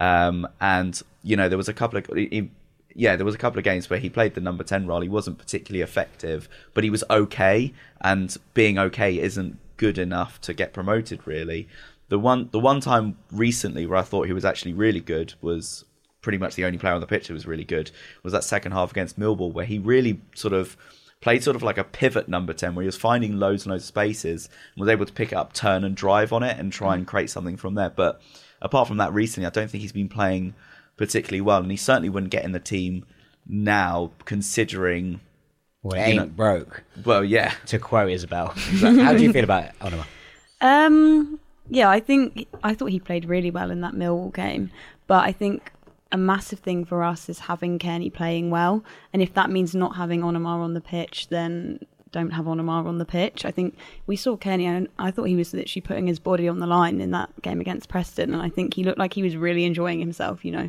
[0.00, 2.06] um, and you know there was a couple of.
[2.06, 2.50] He,
[2.92, 5.00] yeah, there was a couple of games where he played the number 10 role.
[5.00, 10.52] He wasn't particularly effective, but he was okay, and being okay isn't good enough to
[10.52, 11.68] get promoted really.
[12.08, 15.84] The one the one time recently where I thought he was actually really good was
[16.22, 17.90] pretty much the only player on the pitch who was really good
[18.22, 20.76] was that second half against Millwall, where he really sort of
[21.20, 23.84] played sort of like a pivot number 10 where he was finding loads and loads
[23.84, 26.72] of spaces and was able to pick it up turn and drive on it and
[26.72, 27.90] try and create something from there.
[27.90, 28.22] But
[28.62, 30.54] apart from that recently i don't think he's been playing
[30.96, 33.04] particularly well and he certainly wouldn't get in the team
[33.46, 35.20] now considering
[35.82, 36.84] well it ain't know, broke.
[37.04, 37.54] well yeah.
[37.66, 38.48] To quote isabel.
[38.48, 40.06] How do you feel about it Onomah?
[40.60, 41.40] um
[41.70, 44.70] yeah i think i thought he played really well in that millwall game
[45.06, 45.72] but i think
[46.12, 48.84] a massive thing for us is having Cairney playing well.
[49.12, 51.80] And if that means not having Onomah on the pitch, then
[52.12, 53.44] don't have Onomah on the pitch.
[53.44, 56.58] I think we saw Cairney, and I thought he was literally putting his body on
[56.58, 58.34] the line in that game against Preston.
[58.34, 60.68] And I think he looked like he was really enjoying himself, you know.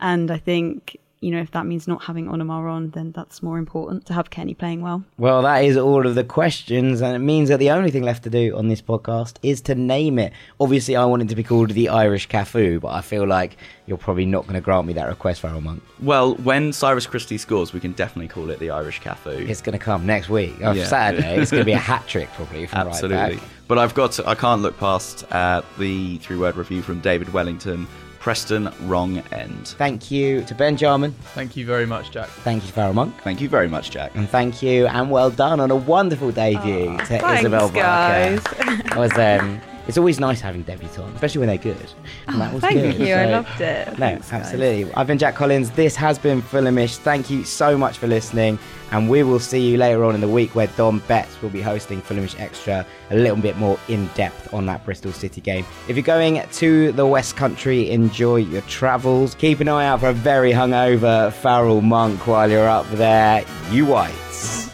[0.00, 3.58] And I think you know, if that means not having Onomah on, then that's more
[3.58, 5.04] important to have Cairney playing well.
[5.18, 8.24] Well, that is all of the questions, and it means that the only thing left
[8.24, 10.32] to do on this podcast is to name it.
[10.58, 13.98] Obviously, I want it to be called the Irish Cafu, but I feel like you're
[13.98, 15.82] probably not going to grant me that request, Farrell Monk.
[16.00, 19.46] Well, when Cyrus Christie scores, we can definitely call it the Irish Cafu.
[19.46, 20.54] It's going to come next week.
[20.62, 20.86] Oh, yeah.
[20.86, 21.36] Saturday.
[21.40, 22.66] it's going to be a hat trick, probably.
[22.72, 22.86] Absolutely.
[22.86, 23.18] Right there.
[23.26, 23.48] Absolutely.
[23.68, 27.30] but I've got to, I can't look past uh, the three word review from David
[27.34, 27.86] Wellington
[28.20, 29.68] Preston wrong end.
[29.78, 31.12] Thank you to Ben Jarman.
[31.34, 32.28] Thank you very much, Jack.
[32.28, 33.14] Thank you, Farrell Monk.
[33.22, 34.14] Thank you very much, Jack.
[34.14, 38.42] And thank you and well done on a wonderful debut oh, to thanks, Isabel guys.
[38.44, 38.98] Barker.
[39.00, 41.92] was um, it's always nice having debutants, especially when they're good.
[42.28, 43.00] And that was Thank good.
[43.00, 43.88] you, so, I loved it.
[43.88, 44.84] No, Thanks, absolutely.
[44.84, 44.92] Guys.
[44.96, 45.70] I've been Jack Collins.
[45.70, 46.98] This has been Fulhamish.
[46.98, 48.58] Thank you so much for listening.
[48.92, 51.62] And we will see you later on in the week where Don Betts will be
[51.62, 55.64] hosting Fulhamish Extra a little bit more in depth on that Bristol City game.
[55.88, 59.34] If you're going to the West Country, enjoy your travels.
[59.36, 63.44] Keep an eye out for a very hungover Farrell Monk while you're up there.
[63.70, 64.70] You whites.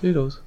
[0.00, 0.40] Toodles.